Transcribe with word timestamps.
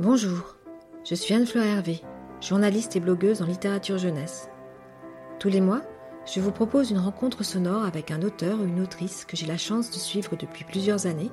Bonjour, 0.00 0.56
je 1.04 1.14
suis 1.14 1.34
Anne-Fleur 1.34 1.62
Hervé, 1.62 2.00
journaliste 2.40 2.96
et 2.96 3.00
blogueuse 3.00 3.42
en 3.42 3.44
littérature 3.44 3.98
jeunesse. 3.98 4.48
Tous 5.38 5.50
les 5.50 5.60
mois, 5.60 5.82
je 6.24 6.40
vous 6.40 6.52
propose 6.52 6.90
une 6.90 6.98
rencontre 6.98 7.44
sonore 7.44 7.84
avec 7.84 8.10
un 8.10 8.22
auteur 8.22 8.58
ou 8.58 8.64
une 8.64 8.80
autrice 8.80 9.26
que 9.26 9.36
j'ai 9.36 9.44
la 9.44 9.58
chance 9.58 9.90
de 9.90 9.96
suivre 9.96 10.36
depuis 10.36 10.64
plusieurs 10.64 11.04
années 11.04 11.30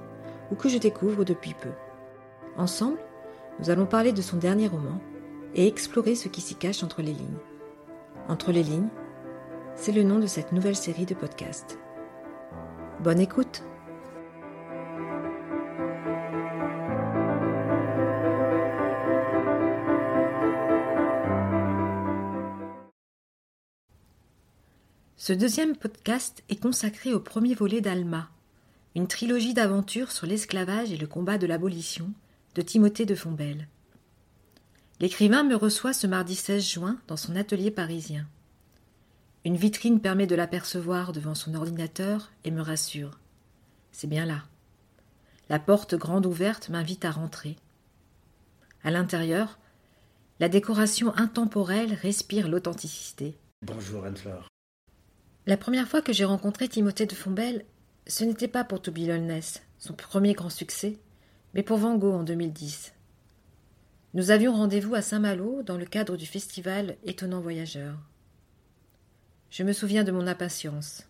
ou 0.51 0.55
que 0.55 0.67
je 0.67 0.79
découvre 0.79 1.23
depuis 1.23 1.53
peu. 1.53 1.69
Ensemble, 2.57 2.99
nous 3.61 3.69
allons 3.69 3.85
parler 3.85 4.11
de 4.11 4.21
son 4.21 4.35
dernier 4.35 4.67
roman 4.67 4.99
et 5.55 5.65
explorer 5.65 6.15
ce 6.15 6.27
qui 6.27 6.41
s'y 6.41 6.55
cache 6.55 6.83
entre 6.83 7.01
les 7.01 7.13
lignes. 7.13 7.39
Entre 8.27 8.51
les 8.51 8.63
lignes, 8.63 8.89
c'est 9.75 9.93
le 9.93 10.03
nom 10.03 10.19
de 10.19 10.27
cette 10.27 10.51
nouvelle 10.51 10.75
série 10.75 11.05
de 11.05 11.15
podcasts. 11.15 11.79
Bonne 12.99 13.21
écoute 13.21 13.63
Ce 25.19 25.33
deuxième 25.33 25.75
podcast 25.75 26.43
est 26.47 26.61
consacré 26.61 27.11
au 27.11 27.19
premier 27.19 27.55
volet 27.55 27.81
d'Alma, 27.81 28.29
une 28.93 29.07
trilogie 29.07 29.55
d'aventures 29.55 30.11
sur 30.11 30.27
l'esclavage 30.27 30.91
et 30.91 30.97
le 30.97 31.07
combat 31.07 31.39
de 31.39 31.47
l'abolition 31.47 32.11
de 32.53 32.61
Timothée 32.61 33.07
de 33.07 33.15
Fombelle. 33.15 33.67
L'écrivain 34.99 35.41
me 35.41 35.55
reçoit 35.55 35.93
ce 35.93 36.05
mardi 36.05 36.35
16 36.35 36.63
juin 36.63 36.97
dans 37.07 37.17
son 37.17 37.35
atelier 37.35 37.71
parisien. 37.71 38.27
Une 39.43 39.57
vitrine 39.57 40.01
permet 40.01 40.27
de 40.27 40.35
l'apercevoir 40.35 41.13
devant 41.13 41.33
son 41.35 41.55
ordinateur 41.55 42.31
et 42.43 42.51
me 42.51 42.61
rassure. 42.61 43.19
C'est 43.91 44.07
bien 44.07 44.25
là. 44.25 44.43
La 45.49 45.57
porte 45.57 45.95
grande 45.95 46.27
ouverte 46.27 46.69
m'invite 46.69 47.05
à 47.05 47.11
rentrer. 47.11 47.55
À 48.83 48.91
l'intérieur, 48.91 49.57
la 50.39 50.47
décoration 50.47 51.11
intemporelle 51.17 51.95
respire 51.95 52.47
l'authenticité. 52.47 53.35
Bonjour 53.63 54.05
Anne-Fleur. 54.05 54.47
La 55.47 55.55
première 55.55 55.87
fois 55.87 56.01
que 56.01 56.11
j'ai 56.11 56.25
rencontré 56.25 56.67
Timothée 56.67 57.05
de 57.05 57.15
Fombelle, 57.15 57.63
ce 58.05 58.25
n'était 58.25 58.49
pas 58.49 58.65
pour 58.65 58.81
Toby 58.81 59.05
Lolness, 59.05 59.63
son 59.77 59.93
premier 59.93 60.33
grand 60.33 60.49
succès, 60.49 60.99
mais 61.53 61.63
pour 61.63 61.77
Van 61.77 61.95
Gogh 61.95 62.15
en 62.15 62.23
2010. 62.23 62.93
Nous 64.13 64.31
avions 64.31 64.53
rendez-vous 64.53 64.93
à 64.93 65.01
Saint-Malo 65.01 65.63
dans 65.63 65.77
le 65.77 65.85
cadre 65.85 66.17
du 66.17 66.25
festival 66.25 66.97
Étonnant 67.05 67.39
Voyageur. 67.39 67.97
Je 69.49 69.63
me 69.63 69.71
souviens 69.71 70.03
de 70.03 70.11
mon 70.11 70.27
impatience. 70.27 71.07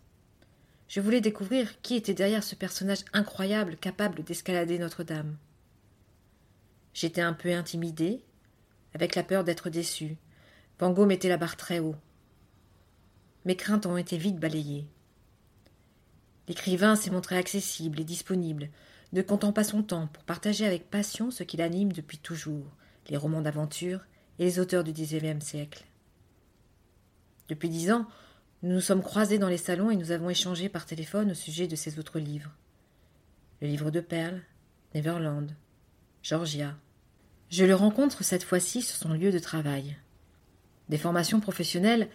Je 0.88 1.02
voulais 1.02 1.20
découvrir 1.20 1.82
qui 1.82 1.96
était 1.96 2.14
derrière 2.14 2.44
ce 2.44 2.54
personnage 2.54 3.06
incroyable 3.14 3.76
capable 3.76 4.24
d'escalader 4.24 4.78
Notre-Dame. 4.78 5.36
J'étais 6.94 7.22
un 7.22 7.34
peu 7.34 7.52
intimidée, 7.56 8.22
avec 8.94 9.16
la 9.16 9.24
peur 9.24 9.44
d'être 9.44 9.72
déçue. 9.72 10.16
Van 10.78 10.92
Gogh 10.92 11.08
mettait 11.08 11.28
la 11.28 11.38
barre 11.38 11.58
très 11.58 11.80
haut 11.80 11.96
mes 13.48 13.56
craintes 13.56 13.86
ont 13.86 13.96
été 13.96 14.18
vite 14.18 14.40
balayées. 14.40 14.86
L'écrivain 16.50 16.98
s'est 16.98 17.12
montré 17.12 17.38
accessible 17.38 18.02
et 18.02 18.04
disponible, 18.04 18.70
ne 19.14 19.22
comptant 19.22 19.54
pas 19.54 19.64
son 19.64 19.84
temps 19.84 20.08
pour 20.08 20.26
partager 20.26 20.66
avec 20.66 20.90
passion 20.90 21.32
ce 21.32 21.44
qui 21.44 21.56
l'anime 21.56 21.94
depuis 21.94 22.18
toujours, 22.18 22.66
les 23.08 23.16
romans 23.16 23.42
d'aventure 23.42 24.02
et 24.38 24.44
les 24.44 24.60
auteurs 24.60 24.84
du 24.84 24.92
XIXe 24.92 25.44
siècle. 25.44 25.86
Depuis 27.48 27.70
dix 27.70 27.90
ans, 27.90 28.06
nous 28.64 28.74
nous 28.74 28.82
sommes 28.82 29.02
croisés 29.02 29.40
dans 29.40 29.48
les 29.48 29.56
salons 29.56 29.92
et 29.92 29.96
nous 29.96 30.12
avons 30.12 30.30
échangé 30.30 30.68
par 30.68 30.86
téléphone 30.86 31.32
au 31.32 31.36
sujet 31.36 31.68
de 31.68 31.78
ses 31.78 32.00
autres 32.00 32.20
livres. 32.20 32.52
Le 33.62 33.70
livre 33.70 33.92
de 33.92 34.02
Perle, 34.02 34.42
Neverland, 34.94 35.56
Georgia. 36.22 36.76
Je 37.50 37.64
le 37.64 37.76
rencontre 37.76 38.26
cette 38.26 38.44
fois-ci 38.44 38.82
sur 38.82 38.98
son 38.98 39.14
lieu 39.14 39.32
de 39.32 39.40
travail. 39.40 39.96
Des 40.90 40.98
formations 40.98 41.40
professionnelles 41.40 42.10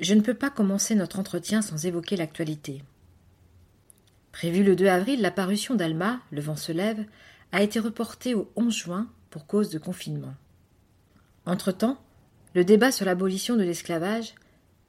je 0.00 0.14
ne 0.14 0.20
peux 0.20 0.34
pas 0.34 0.50
commencer 0.50 0.94
notre 0.94 1.18
entretien 1.18 1.62
sans 1.62 1.86
évoquer 1.86 2.16
l'actualité. 2.16 2.82
Prévu 4.32 4.64
le 4.64 4.74
2 4.74 4.86
avril, 4.86 5.20
la 5.20 5.30
parution 5.30 5.74
d'Alma, 5.74 6.20
Le 6.32 6.40
vent 6.40 6.56
se 6.56 6.72
lève, 6.72 7.04
a 7.52 7.62
été 7.62 7.78
reportée 7.78 8.34
au 8.34 8.50
11 8.56 8.74
juin 8.74 9.08
pour 9.30 9.46
cause 9.46 9.70
de 9.70 9.78
confinement. 9.78 10.34
Entre-temps, 11.46 12.00
le 12.54 12.64
débat 12.64 12.90
sur 12.90 13.06
l'abolition 13.06 13.56
de 13.56 13.62
l'esclavage, 13.62 14.34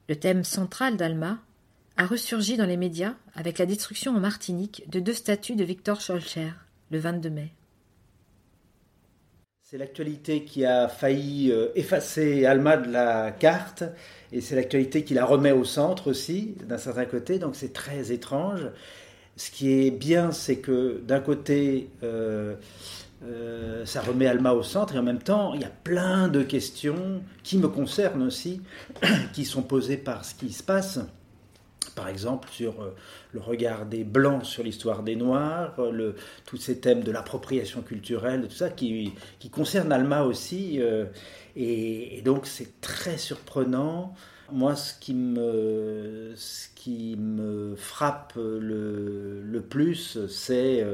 le 0.09 0.15
thème 0.15 0.43
central 0.43 0.97
d'Alma, 0.97 1.39
a 1.97 2.05
ressurgi 2.05 2.57
dans 2.57 2.65
les 2.65 2.77
médias 2.77 3.15
avec 3.35 3.57
la 3.57 3.65
destruction 3.65 4.15
en 4.15 4.19
Martinique 4.19 4.83
de 4.89 4.99
deux 4.99 5.13
statues 5.13 5.55
de 5.55 5.63
Victor 5.63 6.01
Scholcher 6.01 6.51
le 6.91 6.99
22 6.99 7.29
mai. 7.29 7.51
C'est 9.67 9.79
l'actualité 9.79 10.43
qui 10.43 10.63
a 10.63 10.87
failli 10.87 11.51
euh, 11.51 11.69
effacer 11.73 12.45
Alma 12.45 12.77
de 12.77 12.91
la 12.91 13.31
carte, 13.31 13.83
et 14.31 14.39
c'est 14.39 14.55
l'actualité 14.55 15.03
qui 15.03 15.15
la 15.15 15.25
remet 15.25 15.53
au 15.53 15.63
centre 15.63 16.07
aussi, 16.07 16.53
d'un 16.67 16.77
certain 16.77 17.05
côté, 17.05 17.39
donc 17.39 17.55
c'est 17.55 17.73
très 17.73 18.11
étrange. 18.11 18.67
Ce 19.37 19.49
qui 19.49 19.71
est 19.71 19.89
bien, 19.89 20.31
c'est 20.31 20.57
que 20.57 21.01
d'un 21.07 21.19
côté, 21.19 21.89
euh, 22.03 22.53
euh, 23.23 23.83
ça 23.87 24.01
remet 24.01 24.27
Alma 24.27 24.53
au 24.53 24.61
centre, 24.61 24.93
et 24.93 24.99
en 24.99 25.03
même 25.03 25.23
temps, 25.23 25.55
il 25.55 25.61
y 25.61 25.65
a 25.65 25.71
plein 25.83 26.27
de 26.27 26.43
questions 26.43 27.23
qui 27.41 27.57
me 27.57 27.67
concernent 27.67 28.21
aussi, 28.21 28.61
qui 29.33 29.45
sont 29.45 29.63
posées 29.63 29.97
par 29.97 30.25
ce 30.25 30.35
qui 30.35 30.53
se 30.53 30.61
passe 30.61 30.99
par 31.89 32.07
exemple 32.07 32.49
sur 32.51 32.81
euh, 32.81 32.95
le 33.33 33.39
regard 33.39 33.85
des 33.85 34.03
Blancs 34.03 34.45
sur 34.45 34.63
l'histoire 34.63 35.03
des 35.03 35.15
Noirs, 35.15 35.73
euh, 35.79 35.91
le, 35.91 36.15
tous 36.45 36.57
ces 36.57 36.79
thèmes 36.79 37.03
de 37.03 37.11
l'appropriation 37.11 37.81
culturelle, 37.81 38.47
tout 38.47 38.55
ça 38.55 38.69
qui, 38.69 39.13
qui 39.39 39.49
concerne 39.49 39.91
Alma 39.91 40.23
aussi. 40.23 40.81
Euh, 40.81 41.05
et, 41.55 42.21
donc 42.23 42.47
c'est 42.47 42.81
très 42.81 43.17
surprenant. 43.17 44.13
Moi, 44.51 44.75
ce 44.75 44.93
qui 44.99 45.15
me, 45.15 46.35
frappe 47.75 48.33
le, 48.35 49.59
plus, 49.67 50.19
c'est 50.27 50.85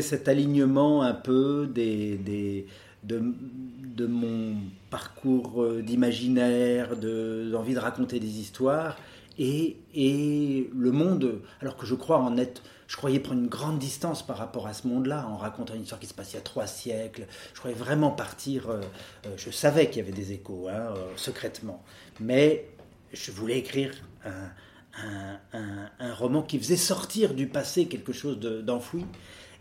cet 0.00 0.28
alignement 0.28 1.02
un 1.02 1.12
peu 1.12 1.68
des 1.70 2.66
de, 3.02 4.06
mon 4.06 4.56
parcours 4.90 5.62
euh, 5.62 5.82
d'imaginaire, 5.82 6.96
d'envie 6.96 7.74
de, 7.74 7.78
raconter 7.78 8.20
des 8.20 8.40
histoires, 8.40 8.96
et, 9.38 9.76
et, 9.94 10.70
le 10.74 10.92
monde, 10.92 11.40
alors 11.60 11.76
que 11.76 11.86
je 11.86 11.94
crois 11.94 12.18
en 12.18 12.36
être, 12.36 12.62
je 12.88 12.96
croyais 12.96 13.20
prendre 13.20 13.40
une 13.40 13.48
grande 13.48 13.78
distance 13.78 14.24
par 14.24 14.38
rapport 14.38 14.66
à 14.66 14.72
ce 14.72 14.86
monde-là, 14.86 15.26
en 15.28 15.36
racontant 15.36 15.74
une 15.74 15.82
histoire 15.82 16.00
qui 16.00 16.06
se 16.06 16.14
passe 16.14 16.32
il 16.32 16.36
y 16.36 16.38
a 16.38 16.42
trois 16.42 16.66
siècles, 16.66 17.26
je 17.52 17.58
croyais 17.58 17.76
vraiment 17.76 18.10
partir, 18.10 18.70
euh, 18.70 18.80
euh, 19.26 19.34
je 19.36 19.50
savais 19.50 19.88
qu'il 19.88 19.98
y 19.98 20.00
avait 20.00 20.12
des 20.12 20.32
échos, 20.32 20.68
hein, 20.68 20.94
secrètement, 21.16 21.82
mais 22.20 22.68
je 23.12 23.30
voulais 23.30 23.58
écrire 23.58 23.92
un, 24.24 24.50
un, 25.52 26.14
roman 26.14 26.42
qui 26.42 26.58
faisait 26.58 26.76
sortir 26.76 27.34
du 27.34 27.46
passé 27.46 27.86
quelque 27.86 28.12
chose 28.12 28.38
d'enfoui. 28.38 29.04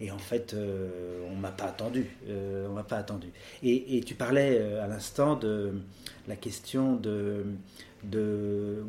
Et 0.01 0.11
en 0.11 0.17
fait, 0.17 0.53
euh, 0.53 1.21
on 1.31 1.35
m'a 1.35 1.51
pas 1.51 1.65
attendu. 1.65 2.07
Euh, 2.27 2.67
on 2.69 2.73
m'a 2.73 2.83
pas 2.83 2.97
attendu. 2.97 3.27
Et, 3.63 4.01
tu 4.05 4.15
parlais 4.15 4.59
euh, 4.59 4.83
à 4.83 4.87
l'instant 4.87 5.35
de 5.35 5.73
la 6.27 6.35
question 6.35 6.95
de, 6.95 7.45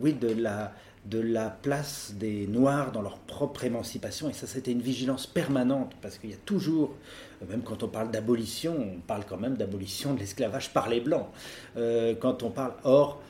oui, 0.00 0.15
de 0.15 0.28
la, 0.28 0.72
de 1.05 1.21
la 1.21 1.49
place 1.50 2.15
des 2.15 2.47
Noirs 2.47 2.93
dans 2.93 3.03
leur 3.03 3.19
propre 3.19 3.65
émancipation. 3.65 4.28
Et 4.28 4.33
ça, 4.33 4.47
c'était 4.47 4.72
une 4.72 4.83
vigilance 4.83 5.27
permanente, 5.27 5.93
parce 6.03 6.19
qu'il 6.19 6.31
y 6.31 6.34
a 6.34 6.39
toujours, 6.45 6.95
même 7.49 7.62
quand 7.62 7.83
on 7.83 7.89
parle 7.89 8.11
d'abolition, 8.11 8.77
on 8.97 9.00
parle 9.00 9.25
quand 9.28 9.39
même 9.39 9.56
d'abolition 9.56 10.15
de 10.15 10.21
l'esclavage 10.21 10.72
par 10.72 10.89
les 10.89 11.00
Blancs. 11.00 11.28
quand 12.21 12.43
on 12.43 12.50
parle, 12.50 12.72
or, 12.84 13.21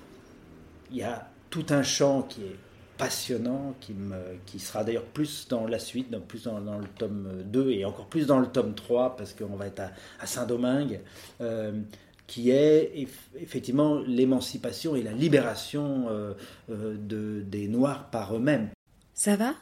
il 0.90 0.98
y 0.98 1.02
a 1.02 1.28
tout 1.50 1.66
un 1.70 1.82
champ 1.82 2.22
qui 2.22 2.42
est 2.42 2.56
passionnant 2.98 3.74
qui, 3.80 3.92
me, 3.92 4.16
qui 4.46 4.58
sera 4.58 4.84
d'ailleurs 4.84 5.04
plus 5.04 5.48
dans 5.48 5.66
la 5.66 5.78
suite, 5.78 6.10
dans, 6.10 6.20
plus 6.20 6.44
dans, 6.44 6.58
le 6.58 6.88
tome 6.98 7.42
2 7.44 7.70
et 7.70 7.84
encore 7.84 8.06
plus 8.06 8.26
dans 8.26 8.38
le 8.38 8.46
tome 8.46 8.74
3 8.74 9.16
parce 9.16 9.32
qu'on 9.32 9.56
va 9.56 9.66
être 9.66 9.82
à, 10.20 10.26
Saint-Domingue, 10.26 11.00
euh, 11.40 11.80
qui 12.26 12.50
est 12.50 13.06
effectivement 13.40 13.98
l'émancipation 14.00 14.96
et 14.96 15.02
la 15.02 15.12
libération 15.12 16.06
euh, 16.08 16.34
euh, 16.70 16.96
de, 16.98 17.42
des 17.42 17.68
Noirs 17.68 18.10
par 18.10 18.34
eux-mêmes. 18.34 18.70
Ça 19.14 19.36
va? 19.36 19.54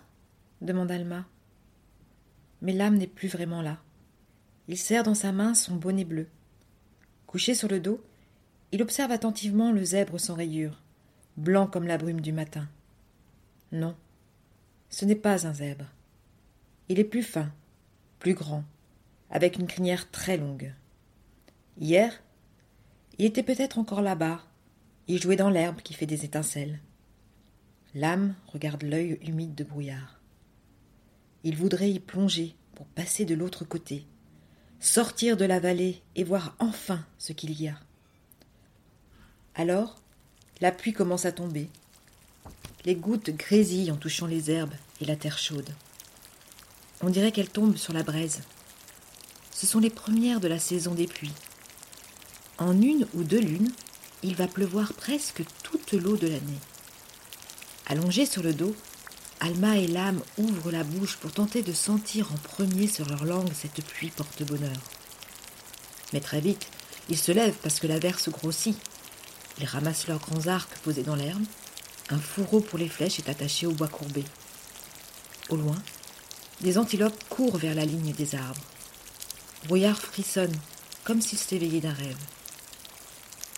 demande 0.61 0.91
Alma. 0.91 1.27
Mais 2.63 2.73
l'âme 2.73 2.97
n'est 2.97 3.07
plus 3.07 3.29
vraiment 3.29 3.61
là. 3.61 3.79
Il 4.69 4.79
serre 4.79 5.03
dans 5.03 5.15
sa 5.15 5.33
main 5.33 5.55
son 5.55 5.75
bonnet 5.77 6.05
bleu. 6.05 6.27
Couché 7.27 7.55
sur 7.55 7.69
le 7.69 7.81
dos, 7.81 8.01
il 8.73 8.83
observe 8.83 9.13
attentivement 9.13 9.73
le 9.73 9.85
zèbre 9.85 10.19
sans 10.19 10.35
rayures, 10.35 10.81
blanc 11.37 11.67
comme 11.67 11.87
la 11.87 11.99
brume 11.99 12.21
du 12.21 12.33
matin. 12.33 12.67
Non, 13.75 13.97
ce 14.89 15.05
n'est 15.05 15.17
pas 15.17 15.49
un 15.49 15.53
zèbre. 15.53 15.87
Il 16.89 17.01
est 17.01 17.05
plus 17.05 17.25
fin, 17.25 17.53
plus 18.21 18.35
grand, 18.35 18.63
avec 19.31 19.57
une 19.57 19.67
crinière 19.67 20.09
très 20.13 20.37
longue. 20.37 20.73
Hier, 21.81 22.23
il 23.19 23.25
était 23.25 23.43
peut-être 23.43 23.81
encore 23.81 24.01
là-bas, 24.01 24.41
il 25.09 25.21
jouait 25.21 25.35
dans 25.35 25.51
l'herbe 25.51 25.81
qui 25.83 25.93
fait 25.93 26.07
des 26.07 26.25
étincelles. 26.25 26.79
L'âme 27.97 28.37
regarde 28.47 28.85
l'œil 28.85 29.19
humide 29.27 29.57
de 29.57 29.65
brouillard. 29.65 30.21
Il 31.43 31.57
voudrait 31.57 31.91
y 31.91 31.99
plonger 31.99 32.55
pour 32.77 32.87
passer 32.87 33.25
de 33.25 33.35
l'autre 33.35 33.65
côté, 33.65 34.07
sortir 34.79 35.37
de 35.37 35.47
la 35.47 35.59
vallée 35.59 36.01
et 36.15 36.23
voir 36.23 36.55
enfin 36.61 37.05
ce 37.19 37.33
qu'il 37.33 37.61
y 37.61 37.67
a. 37.67 37.81
Alors, 39.57 39.97
la 40.61 40.71
pluie 40.71 40.93
commence 40.93 41.25
à 41.25 41.33
tomber. 41.33 41.71
Les 42.85 42.95
gouttes 42.95 43.31
grésillent 43.31 43.91
en 43.91 43.97
touchant 43.97 44.27
les 44.27 44.51
herbes 44.51 44.75
et 45.01 45.07
la 45.07 45.17
terre 45.17 45.39
chaude. 45.39 45.71
On 47.01 47.11
dirait 47.11 47.33
qu'elles 47.33 47.49
tombent 47.49 47.77
sur 47.77 47.93
la 47.93 48.03
braise. 48.03 48.43
Ce 49.53 49.67
sont 49.67 49.81
les 49.81 49.91
premières 49.91 50.41
de 50.41 50.49
la 50.49 50.59
saison 50.59 50.95
des 50.95 51.07
pluies. 51.07 51.33
En 52.59 52.81
une 52.81 53.07
ou 53.15 53.25
deux 53.25 53.41
lunes, 53.41 53.71
il 54.23 54.35
va 54.35 54.47
pleuvoir 54.47 54.93
presque 54.93 55.43
toute 55.63 55.93
l'eau 55.93 56.17
de 56.17 56.27
l'année. 56.27 56.61
Allongés 57.87 58.27
sur 58.27 58.43
le 58.43 58.53
dos, 58.53 58.75
Alma 59.41 59.77
et 59.77 59.87
l'âme 59.87 60.23
ouvrent 60.39 60.71
la 60.71 60.85
bouche 60.85 61.17
pour 61.17 61.33
tenter 61.33 61.63
de 61.63 61.73
sentir 61.73 62.33
en 62.33 62.37
premier 62.37 62.87
sur 62.87 63.09
leur 63.09 63.25
langue 63.25 63.53
cette 63.53 63.85
pluie 63.85 64.11
porte-bonheur. 64.11 64.77
Mais 66.13 66.21
très 66.21 66.41
vite, 66.41 66.67
ils 67.09 67.19
se 67.19 67.33
lèvent 67.33 67.59
parce 67.63 67.81
que 67.81 67.87
la 67.87 67.99
verse 67.99 68.29
grossit. 68.29 68.77
Ils 69.59 69.67
ramassent 69.67 70.09
leurs 70.09 70.21
grands 70.21 70.47
arcs 70.47 70.79
posés 70.83 71.03
dans 71.03 71.17
l'herbe. 71.17 71.45
Un 72.11 72.19
fourreau 72.19 72.61
pour 72.61 72.79
les 72.79 72.89
flèches 72.89 73.19
est 73.19 73.29
attaché 73.29 73.67
au 73.67 73.73
bois 73.73 73.89
courbé. 73.89 74.25
Au 75.49 75.57
loin, 75.57 75.77
des 76.61 76.79
antilopes 76.79 77.25
courent 77.29 77.57
vers 77.57 77.75
la 77.75 77.85
ligne 77.85 78.13
des 78.13 78.35
arbres. 78.35 78.63
Brouillard 79.67 79.99
frissonne, 79.99 80.55
comme 81.05 81.23
s'il 81.23 81.39
s'éveillait 81.39 81.81
d'un 81.81 81.93
rêve. 81.93 82.19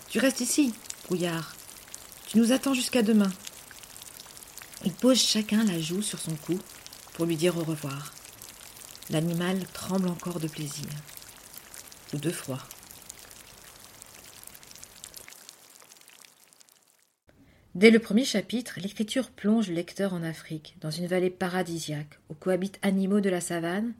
Tu 0.09 0.19
restes 0.19 0.41
ici, 0.41 0.73
Brouillard. 1.05 1.55
Tu 2.27 2.37
nous 2.37 2.51
attends 2.51 2.73
jusqu'à 2.73 3.03
demain. 3.03 3.31
Ils 4.85 4.93
posent 4.93 5.21
chacun 5.21 5.63
la 5.65 5.79
joue 5.79 6.01
sur 6.01 6.19
son 6.19 6.35
cou 6.35 6.57
pour 7.13 7.25
lui 7.25 7.35
dire 7.35 7.57
au 7.57 7.63
revoir. 7.63 8.13
L'animal 9.09 9.65
tremble 9.73 10.07
encore 10.07 10.39
de 10.39 10.47
plaisir 10.47 10.87
ou 12.13 12.17
de 12.17 12.31
froid. 12.31 12.59
Dès 17.77 17.91
le 17.91 17.99
premier 17.99 18.25
chapitre, 18.25 18.79
l'écriture 18.81 19.29
plonge 19.29 19.69
le 19.69 19.75
lecteur 19.75 20.15
en 20.15 20.23
Afrique, 20.23 20.75
dans 20.81 20.89
une 20.89 21.05
vallée 21.05 21.29
paradisiaque 21.29 22.17
où 22.27 22.33
cohabitent 22.33 22.79
animaux 22.81 23.19
de 23.19 23.29
la 23.29 23.39
savane, 23.39 23.93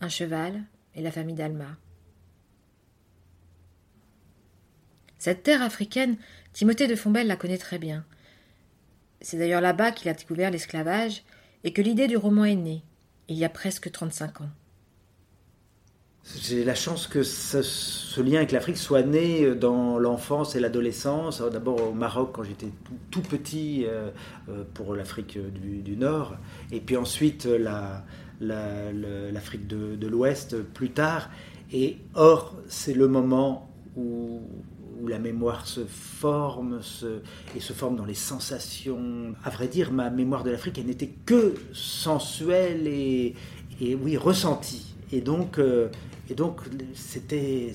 un 0.00 0.08
cheval 0.08 0.64
et 0.96 1.00
la 1.00 1.12
famille 1.12 1.36
d'Alma. 1.36 1.76
Cette 5.18 5.44
terre 5.44 5.62
africaine, 5.62 6.16
Timothée 6.52 6.88
de 6.88 6.96
Fombelle 6.96 7.28
la 7.28 7.36
connaît 7.36 7.56
très 7.56 7.78
bien. 7.78 8.04
C'est 9.20 9.38
d'ailleurs 9.38 9.60
là-bas 9.60 9.92
qu'il 9.92 10.08
a 10.08 10.14
découvert 10.14 10.50
l'esclavage 10.50 11.22
et 11.62 11.72
que 11.72 11.82
l'idée 11.82 12.08
du 12.08 12.16
roman 12.16 12.46
est 12.46 12.56
née, 12.56 12.82
il 13.28 13.36
y 13.36 13.44
a 13.44 13.48
presque 13.48 13.92
35 13.92 14.40
ans. 14.40 14.50
J'ai 16.24 16.64
la 16.64 16.74
chance 16.74 17.06
que 17.06 17.22
ce, 17.22 18.20
lien 18.20 18.36
avec 18.36 18.52
l'Afrique 18.52 18.76
soit 18.76 19.02
né 19.02 19.54
dans 19.54 19.98
l'enfance 19.98 20.54
et 20.54 20.60
l'adolescence. 20.60 21.42
D'abord 21.42 21.90
au 21.90 21.92
Maroc 21.92 22.30
quand 22.34 22.44
j'étais 22.44 22.70
tout, 23.10 23.22
petit 23.22 23.84
euh, 23.86 24.10
euh, 24.48 24.64
pour 24.74 24.94
l'Afrique 24.94 25.38
du, 25.38 25.96
Nord, 25.96 26.36
et 26.70 26.80
puis 26.80 26.96
ensuite 26.96 27.48
l'Afrique 28.40 29.66
de, 29.66 30.06
l'Ouest 30.06 30.62
plus 30.62 30.90
tard. 30.90 31.30
Et 31.72 31.98
or, 32.14 32.56
c'est 32.68 32.94
le 32.94 33.08
moment 33.08 33.70
où, 33.96 34.42
la 35.08 35.18
mémoire 35.18 35.66
se 35.66 35.80
forme 35.86 36.80
et 37.56 37.60
se 37.60 37.72
forme 37.72 37.96
dans 37.96 38.04
les 38.04 38.14
sensations. 38.14 39.34
À 39.44 39.50
vrai 39.50 39.66
dire, 39.66 39.92
ma 39.92 40.10
mémoire 40.10 40.44
de 40.44 40.50
l'Afrique, 40.50 40.78
elle 40.78 40.86
n'était 40.86 41.14
que 41.24 41.54
sensuelle 41.72 42.86
et, 42.86 43.34
oui, 43.80 44.18
ressentie. 44.18 44.94
Et 45.12 45.22
donc, 45.22 45.58
euh, 45.58 45.88
et 46.30 46.34
donc, 46.34 46.60
c'était, 46.94 47.72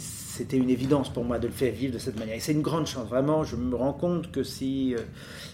une 0.54 0.69
évidence 0.69 1.12
pour 1.12 1.25
moi 1.25 1.40
de 1.40 1.48
le 1.48 1.54
faire 1.54 1.74
vivre 1.74 1.94
de 1.94 1.98
cette 1.98 2.18
manière. 2.18 2.38
Et 2.38 2.40
c'est 2.40 2.54
une 2.54 2.62
grande 2.62 2.88
chance, 2.88 3.10
vraiment. 3.10 3.44
Je 3.44 3.57
me 3.57 3.75
rends 3.75 3.92
compte 3.92 4.31
que 4.31 4.44
si 4.44 4.96
euh, 4.96 5.00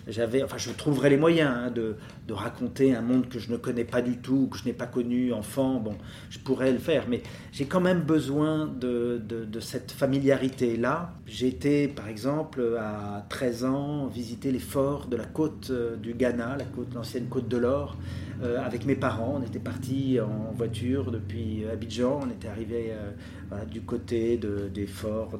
j'avais, 0.07 0.43
enfin, 0.43 0.57
je 0.59 0.69
trouverais 0.69 1.09
les 1.09 1.17
moyens 1.17 1.51
hein, 1.51 1.71
de, 1.71 1.95
de, 2.27 2.33
raconter 2.33 2.93
un 2.93 3.01
monde 3.01 3.27
que 3.27 3.39
je 3.39 3.51
ne 3.51 3.57
connais 3.57 3.85
pas 3.85 4.03
du 4.03 4.17
tout, 4.17 4.49
que 4.51 4.57
je 4.59 4.65
n'ai 4.65 4.73
pas 4.73 4.85
connu 4.85 5.33
enfant, 5.33 5.79
bon, 5.79 5.95
je 6.29 6.37
pourrais 6.37 6.71
le 6.71 6.77
faire. 6.77 7.05
Mais 7.09 7.23
j'ai 7.51 7.65
quand 7.65 7.81
même 7.81 8.01
besoin 8.01 8.67
de, 8.67 9.19
de, 9.27 9.59
cette 9.59 9.91
familiarité-là. 9.91 11.15
J'ai 11.25 11.47
été, 11.47 11.87
par 11.87 12.07
exemple, 12.07 12.77
à 12.79 13.25
13 13.29 13.65
ans, 13.65 14.07
visiter 14.07 14.51
les 14.51 14.59
forts 14.59 15.07
de 15.07 15.15
la 15.15 15.25
côte 15.25 15.69
euh, 15.71 15.95
du 15.95 16.13
Ghana, 16.13 16.55
la 16.55 16.65
côte, 16.65 16.93
l'ancienne 16.93 17.25
côte 17.29 17.47
de 17.47 17.57
l'Or. 17.57 17.97
Euh, 18.41 18.59
avec 18.65 18.85
mes 18.85 18.95
parents. 18.95 19.39
On 19.39 19.45
était 19.45 19.59
partis 19.59 20.19
en 20.19 20.51
voiture 20.51 21.11
depuis 21.11 21.63
Abidjan. 21.71 22.21
On 22.23 22.29
était 22.29 22.47
arrivé 22.47 22.91
euh, 22.91 23.65
du 23.65 23.81
côté 23.81 24.37
de, 24.37 24.67
des 24.67 24.87
forts 24.87 25.39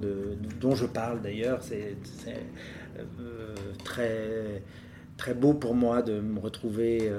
dont 0.60 0.76
je 0.76 0.86
parle 0.86 1.22
d'ailleurs. 1.22 1.60
C'est 1.62 1.96
euh, 3.20 3.56
très 3.84 4.62
très 5.18 5.34
beau 5.36 5.54
pour 5.54 5.76
moi 5.76 6.02
de 6.02 6.20
me 6.20 6.40
retrouver 6.40 7.12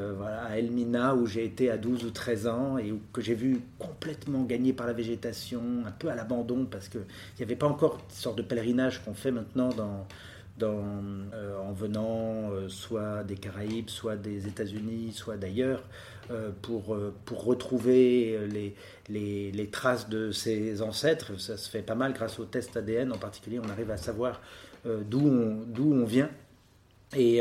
à 0.49 0.59
Elmina 0.59 1.15
où 1.15 1.27
j'ai 1.27 1.45
été 1.45 1.71
à 1.71 1.77
12 1.77 2.05
ou 2.05 2.11
13 2.11 2.47
ans 2.49 2.77
et 2.77 2.91
où, 2.91 3.01
que 3.13 3.21
j'ai 3.21 3.35
vu 3.35 3.61
complètement 3.79 4.43
gagné 4.43 4.73
par 4.73 4.89
la 4.89 4.93
végétation, 4.93 5.63
un 5.87 5.93
peu 5.93 6.09
à 6.09 6.17
l'abandon 6.17 6.67
parce 6.69 6.89
qu'il 6.89 7.03
n'y 7.39 7.45
avait 7.45 7.55
pas 7.55 7.69
encore 7.69 8.01
une 8.03 8.15
sorte 8.15 8.39
de 8.39 8.43
pèlerinage 8.43 9.05
qu'on 9.05 9.15
fait 9.15 9.31
maintenant 9.31 9.69
dans, 9.69 10.05
euh, 10.61 11.57
en 11.59 11.73
venant 11.73 12.51
euh, 12.53 12.69
soit 12.69 13.25
des 13.25 13.37
Caraïbes, 13.37 13.89
soit 13.89 14.17
des 14.17 14.47
États-Unis, 14.47 15.13
soit 15.13 15.37
d'ailleurs, 15.37 15.83
euh, 16.31 16.51
pour, 16.61 16.97
pour 17.25 17.45
retrouver 17.45 18.39
les, 18.49 18.75
les, 19.51 19.67
traces 19.69 20.09
de 20.09 20.31
ses 20.31 20.83
ancêtres. 20.83 21.41
Ça 21.41 21.57
se 21.57 21.71
fait 21.71 21.83
pas 21.83 21.95
mal 21.95 22.13
grâce 22.13 22.39
au 22.39 22.45
test 22.45 22.77
ADN 22.77 23.13
en 23.13 23.19
particulier, 23.19 23.61
on 23.65 23.69
arrive 23.71 23.91
à 23.91 23.97
savoir 23.97 24.41
d'où 24.85 25.27
on, 25.27 25.65
on 25.79 26.05
vient. 26.05 26.31
Et, 27.17 27.41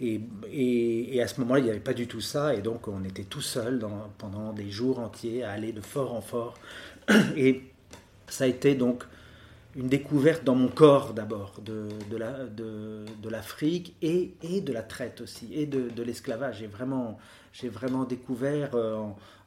et, 0.00 0.20
et, 0.52 1.22
à 1.22 1.26
ce 1.26 1.40
moment-là, 1.40 1.60
il 1.60 1.64
n'y 1.64 1.70
avait 1.70 1.80
pas 1.80 1.94
du 1.94 2.06
tout 2.06 2.20
ça, 2.20 2.54
et 2.54 2.62
donc 2.62 2.86
on 2.86 3.02
était 3.04 3.24
tout 3.24 3.40
seul 3.40 3.80
pendant 4.18 4.52
des 4.52 4.70
jours 4.70 5.00
entiers 5.00 5.42
à 5.42 5.52
aller 5.52 5.72
de 5.72 5.80
fort 5.80 6.14
en 6.14 6.20
fort. 6.20 6.54
Et 7.36 7.62
ça 8.28 8.44
a 8.44 8.46
été 8.46 8.74
donc 8.74 9.04
une 9.76 9.88
découverte 9.88 10.44
dans 10.44 10.54
mon 10.54 10.68
corps 10.68 11.12
d'abord 11.14 11.54
de, 11.62 11.88
de 12.10 13.28
l'Afrique 13.28 13.94
et, 14.02 14.34
et, 14.42 14.60
de 14.60 14.72
la 14.72 14.82
traite 14.82 15.20
aussi, 15.20 15.48
et 15.54 15.66
de, 15.66 16.02
l'esclavage. 16.02 16.58
J'ai 16.58 16.66
vraiment, 16.66 17.18
vraiment 17.64 18.04
découvert 18.04 18.74
euh, 18.74 18.96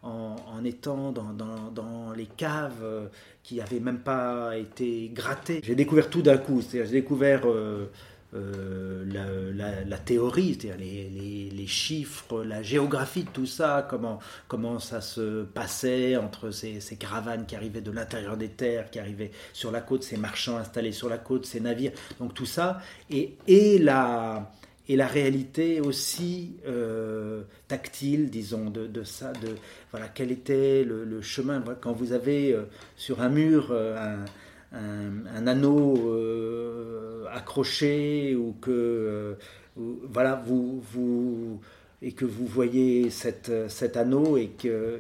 en, 0.01 0.63
étant 0.63 1.11
dans, 1.11 1.33
dans, 1.33 2.11
les 2.13 2.25
caves 2.25 2.83
euh, 2.83 3.07
qui 3.43 3.55
n'avaient 3.55 3.79
même 3.79 3.99
pas 3.99 4.57
été 4.57 5.09
grattées. 5.13 5.61
J'ai 5.63 5.75
découvert 5.75 6.09
tout 6.09 6.21
d'un 6.21 6.37
coup, 6.37 6.61
j'ai 6.71 6.83
découvert... 6.85 7.41
Euh, 7.45 7.89
euh, 8.35 9.83
la, 9.85 9.97
théorie, 9.97 10.57
c'est-à-dire 10.59 10.77
les, 10.77 11.67
chiffres, 11.67 12.43
la 12.43 12.61
géographie 12.61 13.23
de 13.23 13.29
tout 13.29 13.45
ça, 13.45 13.87
comment, 13.89 14.19
comment 14.47 14.79
ça 14.79 15.01
se 15.01 15.43
passait 15.43 16.17
entre 16.17 16.51
ces, 16.51 16.79
caravanes 16.99 17.45
qui 17.45 17.55
arrivaient 17.55 17.81
de 17.81 17.91
l'intérieur 17.91 18.35
des 18.37 18.49
terres, 18.49 18.89
qui 18.89 18.99
arrivaient 18.99 19.31
sur 19.53 19.71
la 19.71 19.81
côte, 19.81 20.03
ces 20.03 20.17
marchands 20.17 20.57
installés 20.57 20.91
sur 20.91 21.09
la 21.09 21.17
côte, 21.17 21.45
ces 21.45 21.59
navires, 21.59 21.93
donc 22.19 22.33
tout 22.33 22.45
ça, 22.45 22.79
et, 23.09 23.35
et 23.47 23.77
la 23.77 24.51
et 24.89 24.97
la 24.97 25.07
réalité 25.07 25.79
aussi 25.79 26.57
euh, 26.67 27.43
tactile, 27.69 28.29
disons, 28.29 28.69
de, 28.69 29.03
ça, 29.03 29.31
de 29.31 29.55
voilà, 29.91 30.09
quel 30.09 30.29
était 30.31 30.83
le, 30.83 31.21
chemin. 31.21 31.63
Quand 31.79 31.93
vous 31.93 32.11
avez 32.11 32.51
euh, 32.51 32.63
sur 32.97 33.21
un 33.21 33.29
mur 33.29 33.71
un, 33.71 34.25
un, 34.73 35.47
anneau 35.47 35.95
euh, 36.07 37.25
accroché 37.31 38.35
ou 38.35 38.55
que 38.61 38.71
euh, 38.71 39.35
voilà 39.75 40.35
vous 40.45 40.81
vous 40.91 41.61
et 42.01 42.11
que 42.11 42.25
vous 42.25 42.45
voyez 42.45 43.09
cette, 43.09 43.69
cet 43.69 43.97
anneau 43.97 44.37
et 44.37 44.49
que 44.49 44.99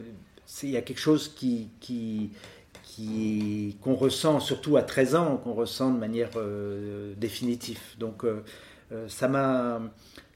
il 0.61 0.69
y 0.69 0.77
a 0.77 0.81
quelque 0.81 0.99
chose 0.99 1.29
qui, 1.29 1.69
qui 1.79 2.31
qu'on 3.81 3.95
ressent 3.95 4.39
surtout 4.39 4.77
à 4.77 4.83
13 4.83 5.15
ans, 5.15 5.37
qu'on 5.37 5.53
ressent 5.53 5.91
de 5.91 5.97
manière 5.97 6.29
euh, 6.35 7.13
définitive. 7.17 7.79
Donc 7.97 8.23
ça 9.07 9.27
m'a 9.27 9.81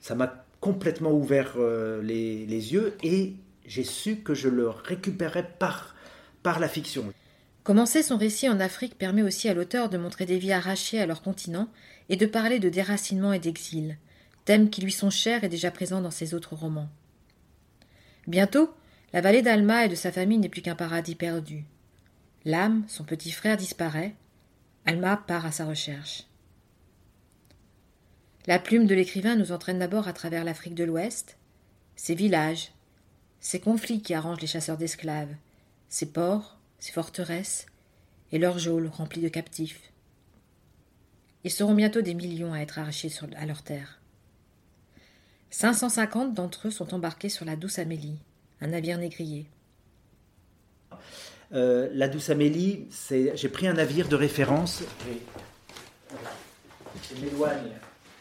ça 0.01 0.15
m'a 0.15 0.43
complètement 0.59 1.11
ouvert 1.11 1.53
les, 2.01 2.47
les, 2.47 2.73
yeux 2.73 2.95
et 3.03 3.35
j'ai 3.67 3.83
su 3.83 4.17
que 4.17 4.33
je 4.33 4.49
le 4.49 4.69
récupérais 4.69 5.47
par, 5.59 5.93
par 6.41 6.59
la 6.59 6.67
fiction. 6.67 7.13
Commencer 7.67 8.01
son 8.01 8.15
récit 8.15 8.47
en 8.47 8.61
Afrique 8.61 8.97
permet 8.97 9.23
aussi 9.23 9.49
à 9.49 9.53
l'auteur 9.53 9.89
de 9.89 9.97
montrer 9.97 10.25
des 10.25 10.37
vies 10.37 10.53
arrachées 10.53 11.01
à 11.01 11.05
leur 11.05 11.21
continent 11.21 11.67
et 12.07 12.15
de 12.15 12.25
parler 12.25 12.59
de 12.59 12.69
déracinement 12.69 13.33
et 13.33 13.39
d'exil, 13.39 13.97
thèmes 14.45 14.69
qui 14.69 14.79
lui 14.79 14.93
sont 14.93 15.09
chers 15.09 15.43
et 15.43 15.49
déjà 15.49 15.69
présents 15.69 15.99
dans 15.99 16.09
ses 16.09 16.33
autres 16.33 16.55
romans. 16.55 16.87
Bientôt, 18.25 18.73
la 19.11 19.19
vallée 19.19 19.41
d'Alma 19.41 19.83
et 19.83 19.89
de 19.89 19.95
sa 19.95 20.13
famille 20.13 20.37
n'est 20.37 20.47
plus 20.47 20.61
qu'un 20.61 20.75
paradis 20.75 21.15
perdu. 21.15 21.65
L'âme, 22.45 22.85
son 22.87 23.03
petit 23.03 23.31
frère, 23.31 23.57
disparaît. 23.57 24.15
Alma 24.85 25.17
part 25.17 25.45
à 25.45 25.51
sa 25.51 25.65
recherche. 25.65 26.23
La 28.45 28.59
plume 28.59 28.87
de 28.87 28.95
l'écrivain 28.95 29.35
nous 29.35 29.51
entraîne 29.51 29.79
d'abord 29.79 30.07
à 30.07 30.13
travers 30.13 30.45
l'Afrique 30.45 30.75
de 30.75 30.85
l'Ouest, 30.85 31.35
ses 31.97 32.15
villages, 32.15 32.71
ses 33.41 33.59
conflits 33.59 34.01
qui 34.01 34.13
arrangent 34.13 34.39
les 34.39 34.47
chasseurs 34.47 34.77
d'esclaves, 34.77 35.35
ses 35.89 36.05
ports, 36.05 36.56
ses 36.79 36.91
forteresses, 36.91 37.65
et 38.31 38.39
leurs 38.39 38.59
geôles 38.59 38.87
remplies 38.87 39.21
de 39.21 39.29
captifs. 39.29 39.91
Ils 41.43 41.51
seront 41.51 41.73
bientôt 41.73 42.01
des 42.01 42.13
millions 42.13 42.53
à 42.53 42.59
être 42.59 42.79
arrachés 42.79 43.11
à 43.37 43.45
leur 43.45 43.63
terre. 43.63 44.01
550 45.49 46.33
d'entre 46.33 46.67
eux 46.67 46.71
sont 46.71 46.93
embarqués 46.93 47.29
sur 47.29 47.45
la 47.45 47.55
Douce 47.55 47.79
Amélie, 47.79 48.17
un 48.59 48.67
navire 48.67 48.97
négrier. 48.97 49.47
Euh, 51.53 51.89
la 51.93 52.09
Douce 52.09 52.29
Amélie, 52.29 52.87
j'ai 53.09 53.49
pris 53.49 53.67
un 53.67 53.73
navire 53.73 54.09
de 54.09 54.15
référence. 54.15 54.83
Je 57.09 57.21
m'éloigne 57.21 57.71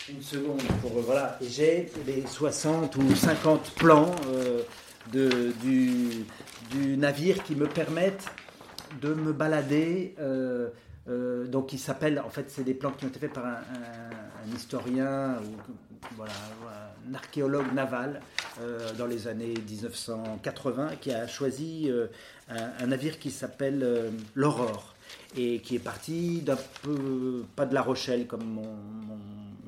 une 0.09 0.23
seconde 0.23 0.63
pour 0.81 0.93
voilà. 1.01 1.39
Et 1.41 1.49
j'ai 1.49 1.91
les 2.07 2.25
60 2.27 2.95
ou 2.97 3.15
50 3.15 3.73
plans 3.73 4.15
euh, 4.29 4.63
du, 5.13 6.25
navire 6.97 7.43
qui 7.43 7.57
me 7.57 7.67
permettent 7.67 8.27
de 9.01 9.15
me 9.15 9.33
balader. 9.33 10.15
Euh, 10.19 10.69
euh, 11.09 11.47
donc, 11.47 11.73
il 11.73 11.79
s'appelle, 11.79 12.21
en 12.25 12.31
fait, 12.31 12.47
c'est 12.49 12.65
des 12.65 12.75
plans 12.75 12.91
qui 12.91 13.05
ont 13.05 13.09
été 13.09 13.19
faits 13.19 13.33
par 13.33 13.47
un, 13.47 14.55
historien 14.55 15.37
ou 15.43 15.73
voilà, 16.17 16.33
un 17.09 17.15
archéologue 17.15 17.73
naval 17.75 18.21
dans 18.97 19.07
les 19.07 19.27
années 19.27 19.55
1980 19.69 20.91
qui 21.01 21.13
a 21.13 21.27
choisi 21.27 21.91
un, 22.49 22.87
navire 22.87 23.19
qui 23.19 23.33
s'appelle 23.33 24.13
l'Aurore 24.37 24.95
et 25.37 25.59
qui 25.59 25.75
est 25.75 25.81
parti 25.81 26.43
d'un 26.43 26.59
peu, 26.83 27.45
pas 27.57 27.67
de 27.67 27.75
La 27.75 27.83
Rochelle 27.83 28.29
comme, 28.29 28.45
mon, 28.45 28.77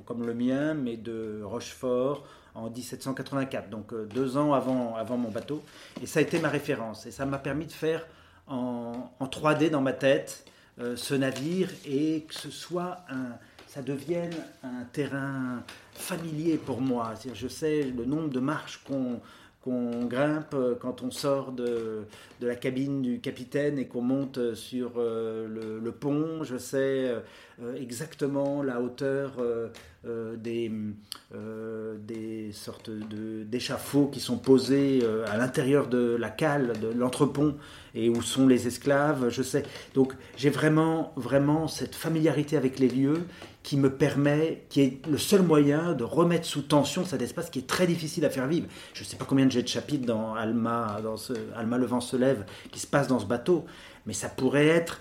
comme 0.07 0.25
le 0.25 0.35
mien, 0.35 0.75
mais 0.75 0.97
de 0.97 1.43
Rochefort 1.43 2.25
en 2.59 2.71
1784, 2.71 3.71
donc 3.71 3.93
euh, 3.93 4.07
deux 4.07 4.37
ans 4.37 4.53
avant, 4.53 4.97
avant 4.97 5.17
mon 5.17 5.31
bateau. 5.31 5.63
Et 6.03 6.07
ça 6.07 6.19
a 6.21 6.23
été 6.23 6.39
ma 6.41 6.49
référence. 6.49 7.07
Et 7.07 7.11
ça 7.11 7.25
m'a 7.25 7.39
permis 7.39 7.67
de 7.67 7.73
faire 7.73 8.07
en, 8.49 9.11
en 9.19 9.27
3D 9.27 9.71
dans 9.71 9.81
ma 9.81 9.93
tête 9.93 10.45
euh, 10.81 10.95
ce 10.95 11.15
navire 11.15 11.69
et 11.87 12.23
que 12.29 12.35
ce 12.35 12.51
soit 12.51 12.99
un, 13.09 13.37
ça 13.67 13.83
devienne 13.83 14.35
un 14.63 14.85
terrain 14.93 15.65
familier 15.93 16.57
pour 16.57 16.81
moi. 16.81 17.15
Je 17.35 17.49
sais 17.49 17.83
le 17.83 18.05
nombre 18.05 18.29
de 18.29 18.41
marches 18.41 18.83
qu'on 18.85 19.21
qu'on 19.61 20.05
grimpe 20.05 20.55
euh, 20.55 20.77
quand 20.81 21.03
on 21.03 21.11
sort 21.11 21.51
de, 21.51 22.05
de, 22.41 22.47
la 22.47 22.55
cabine 22.55 23.03
du 23.03 23.19
capitaine 23.19 23.77
et 23.77 23.89
qu'on 23.89 24.03
monte 24.03 24.55
sur 24.55 24.93
euh, 24.99 25.81
le, 25.83 25.91
pont. 25.91 26.45
Je 26.45 26.57
sais 26.57 27.13
exactement 27.77 28.63
la 28.63 28.81
hauteur 28.81 29.33
des, 30.05 30.71
des 31.33 32.53
sortes 32.53 32.91
d'échafauds 32.91 34.07
qui 34.07 34.21
sont 34.21 34.39
posés 34.39 35.01
à 35.27 35.37
l'intérieur 35.37 35.89
de 35.89 36.17
la 36.19 36.31
cale, 36.31 36.75
de 36.81 36.89
l'entrepont, 36.89 37.57
et 37.95 38.09
où 38.09 38.23
sont 38.23 38.47
les 38.47 38.67
esclaves. 38.67 39.29
Je 39.29 39.43
sais. 39.43 39.65
Donc 39.95 40.15
j'ai 40.37 40.51
vraiment, 40.51 41.13
vraiment 41.17 41.69
cette 41.69 41.95
familiarité 41.95 42.57
avec 42.57 42.79
les 42.79 42.89
lieux 42.89 43.23
qui 43.63 43.77
me 43.77 43.91
permet, 43.91 44.65
qui 44.71 44.81
est 44.81 45.07
le 45.07 45.19
seul 45.19 45.43
moyen 45.43 45.93
de 45.93 46.05
remettre 46.05 46.47
sous 46.47 46.63
tension 46.63 47.05
cet 47.05 47.21
espace 47.21 47.51
qui 47.51 47.59
est 47.59 47.67
très 47.67 47.87
difficile 47.87 48.25
à 48.25 48.31
faire 48.31 48.47
vivre. 48.47 48.67
Je 48.95 49.03
ne 49.03 49.07
sais 49.07 49.17
pas 49.17 49.27
combien 49.27 49.45
de 49.45 49.51
jets 49.51 49.63
de 49.63 49.69
chapitres 49.69 50.07
dans 50.07 50.35
Alma, 50.35 51.01
dans 51.03 51.17
Alma 51.55 51.77
le 51.77 51.87
vent 51.87 52.01
se 52.01 52.17
lève, 52.17 52.45
qui 52.71 52.81
se 52.81 52.87
passe 52.87 53.09
dans 53.09 53.19
ce 53.19 53.27
bateau, 53.27 53.67
mais 54.07 54.15
ça 54.15 54.29
pourrait 54.29 54.69
être 54.69 55.01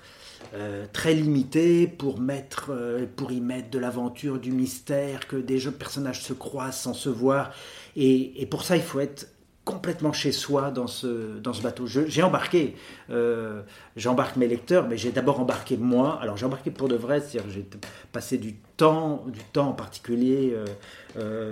euh, 0.54 0.86
très 0.94 1.14
limité 1.14 1.88
pour 1.88 2.20
mettre, 2.20 2.68
euh, 2.70 3.06
pour 3.16 3.32
y 3.32 3.42
mettre 3.42 3.70
de 3.70 3.80
l'aventure, 3.80 4.40
du 4.40 4.52
mystère, 4.52 5.28
que 5.28 5.36
des 5.36 5.60
jeux 5.60 5.72
personnages 5.72 6.22
se 6.22 6.34
croisent 6.34 6.78
sans 6.78 6.94
se 6.94 7.10
voir. 7.10 7.52
Et, 7.96 8.42
et 8.42 8.46
pour 8.46 8.64
ça, 8.64 8.78
il 8.78 8.82
faut 8.82 9.00
être 9.00 9.28
complètement 9.66 10.14
chez 10.14 10.32
soi 10.32 10.72
dans 10.72 10.88
ce, 10.88 11.40
dans 11.40 11.52
ce 11.52 11.62
bateau. 11.62 11.86
J'ai 11.86 12.24
embarqué, 12.24 12.76
euh, 13.10 13.62
j'embarque 13.98 14.38
mes 14.38 14.48
lecteurs, 14.48 14.88
mais 14.88 14.96
j'ai 14.96 15.12
d'abord 15.12 15.42
embarqué 15.42 15.76
moi. 15.76 16.18
Alors 16.22 16.38
j'ai 16.38 16.46
embarqué 16.46 16.72
pour 16.72 16.88
de 16.88 16.96
vrai, 16.96 17.20
c'est-à-dire 17.20 17.52
j'ai 17.52 17.68
passé 18.14 18.38
du 18.38 18.56
temps, 18.78 19.26
du 19.28 19.42
temps 19.52 19.70
en 19.70 19.74
particulier 19.74 20.56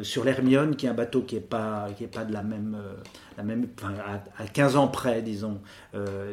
sur 0.03 0.23
l'Hermione, 0.23 0.77
qui 0.77 0.85
est 0.85 0.89
un 0.89 0.93
bateau 0.93 1.23
qui 1.23 1.35
n'est 1.35 1.41
pas, 1.41 1.87
pas 2.13 2.23
de 2.23 2.31
la 2.31 2.43
même, 2.43 2.77
la 3.35 3.43
même 3.43 3.67
à, 3.83 4.41
à, 4.41 4.47
15 4.47 4.77
ans 4.77 4.87
près, 4.87 5.21
disons. 5.21 5.59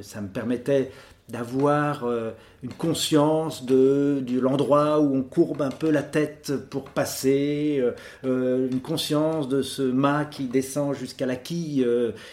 ça 0.02 0.20
me 0.20 0.28
permettait 0.28 0.92
d'avoir 1.32 2.04
euh, 2.04 2.30
une 2.62 2.74
conscience 2.74 3.64
de, 3.64 4.22
l'endroit 4.38 5.00
où 5.00 5.16
on 5.16 5.22
courbe 5.22 5.62
un 5.62 5.70
peu 5.70 5.90
la 5.90 6.02
tête 6.02 6.52
pour 6.68 6.84
passer, 6.84 7.78
euh, 7.80 7.92
euh, 8.24 8.68
une 8.70 8.80
conscience 8.80 9.48
de 9.48 9.62
ce 9.62 9.82
mât 9.82 10.26
qui 10.26 10.44
descend 10.44 10.94
jusqu'à 10.94 11.24
la 11.24 11.36
quille 11.36 11.86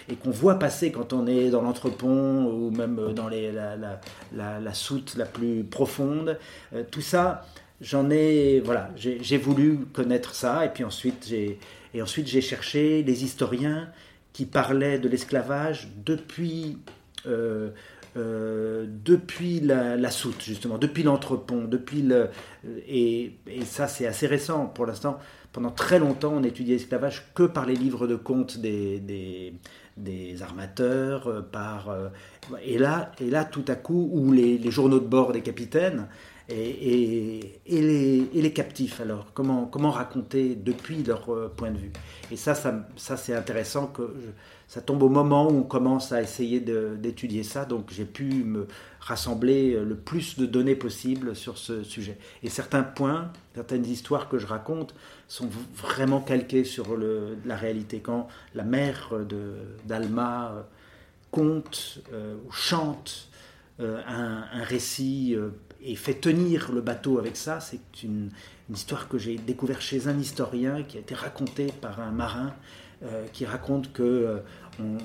et 0.09 0.15
qu'on 0.15 0.31
voit 0.31 0.59
passer 0.59 0.91
quand 0.91 1.13
on 1.13 1.25
est 1.27 1.49
dans 1.49 1.61
l'entrepont 1.61 2.45
ou 2.45 2.71
même 2.71 3.13
dans 3.15 3.29
la, 3.29 3.77
la, 4.35 4.59
la, 4.59 4.73
soute 4.73 5.15
la 5.17 5.25
plus 5.25 5.63
profonde. 5.63 6.37
tout 6.91 7.01
ça, 7.01 7.45
j'en 7.79 8.09
ai, 8.09 8.61
voilà, 8.63 8.89
j'ai 8.97 9.37
voulu 9.37 9.79
connaître 9.93 10.35
ça 10.35 10.65
et 10.65 10.69
puis 10.69 10.83
ensuite 10.83 11.25
j'ai 11.27 11.57
et 11.93 12.03
ensuite 12.03 12.27
j'ai 12.27 12.41
cherché 12.41 13.01
les 13.01 13.23
historiens 13.23 13.89
qui 14.33 14.45
parlaient 14.45 14.99
de 14.99 15.09
l'esclavage 15.09 15.87
depuis 16.05 16.77
euh, 18.17 18.85
depuis 18.87 19.59
la, 19.59 20.09
soute, 20.09 20.41
justement, 20.41 20.77
depuis 20.77 21.03
l'entrepont, 21.03 21.65
depuis 21.65 22.01
le. 22.01 22.29
Et, 22.87 23.33
ça, 23.65 23.87
c'est 23.87 24.07
assez 24.07 24.27
récent 24.27 24.65
pour 24.65 24.85
l'instant. 24.85 25.19
Pendant 25.51 25.71
très 25.71 25.99
longtemps, 25.99 26.33
on 26.35 26.43
étudiait 26.43 26.75
l'esclavage 26.75 27.31
que 27.33 27.43
par 27.43 27.65
les 27.65 27.75
livres 27.75 28.07
de 28.07 28.15
contes 28.15 28.57
des, 28.57 29.53
des, 29.97 30.41
armateurs, 30.41 31.27
euh, 31.27 31.41
par. 31.41 31.89
Euh, 31.89 32.09
et 32.63 32.77
là, 32.77 33.11
et 33.19 33.29
là, 33.29 33.45
tout 33.45 33.65
à 33.67 33.75
coup, 33.75 34.09
ou 34.11 34.31
les, 34.31 34.71
journaux 34.71 34.99
de 34.99 35.07
bord 35.07 35.31
des 35.31 35.41
capitaines. 35.41 36.07
Et, 36.49 37.61
les, 37.67 38.53
captifs, 38.53 39.01
alors, 39.01 39.27
comment, 39.33 39.65
comment 39.65 39.91
raconter 39.91 40.55
depuis 40.55 41.03
leur 41.03 41.51
point 41.51 41.71
de 41.71 41.77
vue? 41.77 41.91
Et 42.31 42.37
ça, 42.37 42.55
ça, 42.55 43.17
c'est 43.17 43.35
intéressant 43.35 43.87
que 43.87 44.15
ça 44.67 44.81
tombe 44.81 45.03
au 45.03 45.09
moment 45.09 45.47
où 45.47 45.57
on 45.57 45.63
commence 45.63 46.11
à 46.11 46.21
essayer 46.21 46.59
d'étudier 46.59 47.43
ça, 47.43 47.65
donc 47.65 47.91
j'ai 47.91 48.05
pu 48.05 48.43
me 48.43 48.67
rassembler 48.99 49.79
le 49.79 49.95
plus 49.95 50.37
de 50.37 50.45
données 50.45 50.75
possible 50.75 51.35
sur 51.35 51.57
ce 51.57 51.83
sujet. 51.83 52.17
Et 52.43 52.49
certains 52.49 52.83
points, 52.83 53.31
certaines 53.55 53.85
histoires 53.85 54.29
que 54.29 54.37
je 54.37 54.47
raconte 54.47 54.93
sont 55.27 55.49
vraiment 55.75 56.21
calquées 56.21 56.63
sur 56.63 56.97
la 56.97 57.55
réalité. 57.55 57.99
Quand 57.99 58.27
la 58.55 58.63
mère 58.63 59.11
d'Alma 59.85 60.51
euh, 60.51 60.61
conte 61.31 61.99
euh, 62.13 62.35
ou 62.47 62.51
chante 62.51 63.29
euh, 63.79 64.01
un, 64.07 64.63
récit 64.63 65.35
et 65.81 65.95
fait 65.95 66.15
tenir 66.15 66.71
le 66.71 66.81
bateau 66.81 67.19
avec 67.19 67.37
ça, 67.37 67.59
c'est 67.59 68.03
une, 68.03 68.29
histoire 68.71 69.07
que 69.07 69.17
j'ai 69.17 69.37
découverte 69.37 69.81
chez 69.81 70.07
un 70.07 70.19
historien 70.19 70.83
qui 70.83 70.97
a 70.97 70.99
été 70.99 71.15
racontée 71.15 71.73
par 71.81 71.99
un 71.99 72.11
marin 72.11 72.53
euh, 73.03 73.25
qui 73.33 73.43
raconte 73.43 73.91
que 73.93 74.03
euh, 74.03 74.97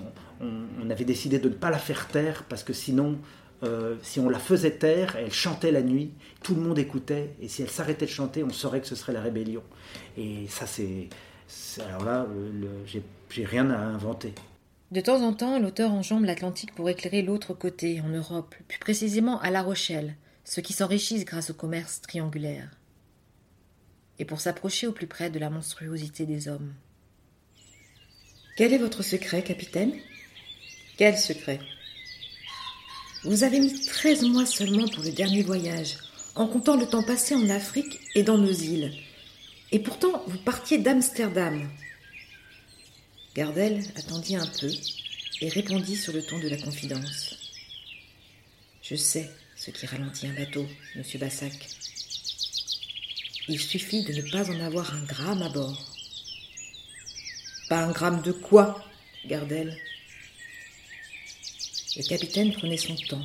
on, 0.42 0.90
avait 0.90 1.06
décidé 1.06 1.38
de 1.38 1.48
ne 1.48 1.54
pas 1.54 1.70
la 1.70 1.78
faire 1.78 2.08
taire 2.08 2.44
parce 2.46 2.62
que 2.62 2.74
sinon, 2.74 3.18
euh, 3.62 3.96
si 4.02 4.20
on 4.20 4.28
la 4.28 4.38
faisait 4.38 4.72
taire, 4.72 5.16
elle 5.16 5.32
chantait 5.32 5.72
la 5.72 5.80
nuit, 5.80 6.12
tout 6.42 6.54
le 6.54 6.60
monde 6.60 6.78
écoutait, 6.78 7.30
et 7.40 7.48
si 7.48 7.62
elle 7.62 7.70
s'arrêtait 7.70 8.04
de 8.04 8.10
chanter, 8.10 8.44
on 8.44 8.50
saurait 8.50 8.82
que 8.82 8.86
ce 8.86 8.96
serait 8.96 9.14
la 9.14 9.22
rébellion. 9.22 9.62
Et 10.18 10.46
ça, 10.48 10.66
c'est. 10.66 11.08
Alors 11.86 12.04
là, 12.04 12.26
j'ai 12.86 13.44
rien 13.44 13.70
à 13.70 13.78
inventer. 13.78 14.34
De 14.90 15.00
temps 15.00 15.22
en 15.22 15.32
temps, 15.32 15.58
l'auteur 15.58 15.92
enjambe 15.92 16.24
l'Atlantique 16.24 16.74
pour 16.74 16.88
éclairer 16.88 17.22
l'autre 17.22 17.54
côté, 17.54 18.00
en 18.00 18.08
Europe, 18.08 18.54
plus 18.68 18.78
précisément 18.78 19.40
à 19.40 19.50
La 19.50 19.62
Rochelle, 19.62 20.16
ceux 20.44 20.62
qui 20.62 20.72
s'enrichissent 20.72 21.24
grâce 21.24 21.50
au 21.50 21.54
commerce 21.54 22.00
triangulaire, 22.00 22.70
et 24.18 24.24
pour 24.24 24.40
s'approcher 24.40 24.86
au 24.86 24.92
plus 24.92 25.06
près 25.06 25.30
de 25.30 25.38
la 25.38 25.50
monstruosité 25.50 26.26
des 26.26 26.48
hommes. 26.48 26.74
Quel 28.56 28.72
est 28.72 28.78
votre 28.78 29.02
secret, 29.02 29.42
capitaine? 29.42 29.92
Quel 30.96 31.18
secret? 31.18 31.58
Vous 33.24 33.42
avez 33.42 33.58
mis 33.58 33.84
treize 33.86 34.22
mois 34.22 34.46
seulement 34.46 34.86
pour 34.86 35.02
le 35.02 35.10
dernier 35.10 35.42
voyage, 35.42 35.96
en 36.34 36.46
comptant 36.46 36.76
le 36.76 36.86
temps 36.86 37.02
passé 37.02 37.34
en 37.34 37.48
Afrique 37.48 37.98
et 38.14 38.22
dans 38.22 38.38
nos 38.38 38.52
îles. 38.52 38.92
Et 39.72 39.78
pourtant, 39.78 40.22
vous 40.26 40.38
partiez 40.38 40.78
d'Amsterdam. 40.78 41.68
Gardel 43.34 43.82
attendit 43.96 44.36
un 44.36 44.46
peu 44.46 44.70
et 45.40 45.48
répondit 45.48 45.96
sur 45.96 46.12
le 46.12 46.22
ton 46.22 46.38
de 46.38 46.48
la 46.48 46.58
confidence. 46.58 47.34
Je 48.82 48.94
sais 48.94 49.30
ce 49.56 49.70
qui 49.70 49.86
ralentit 49.86 50.26
un 50.26 50.34
bateau, 50.34 50.66
monsieur 50.96 51.18
Bassac. 51.18 51.54
Il 53.48 53.60
suffit 53.60 54.04
de 54.04 54.12
ne 54.12 54.30
pas 54.30 54.50
en 54.50 54.60
avoir 54.60 54.94
un 54.94 55.04
gramme 55.04 55.42
à 55.42 55.48
bord. 55.48 55.94
Pas 57.68 57.84
un 57.84 57.92
gramme 57.92 58.22
de 58.22 58.32
quoi 58.32 58.84
Gardel? 59.26 59.76
Le 61.96 62.02
capitaine 62.02 62.52
prenait 62.52 62.76
son 62.76 62.96
temps. 62.96 63.24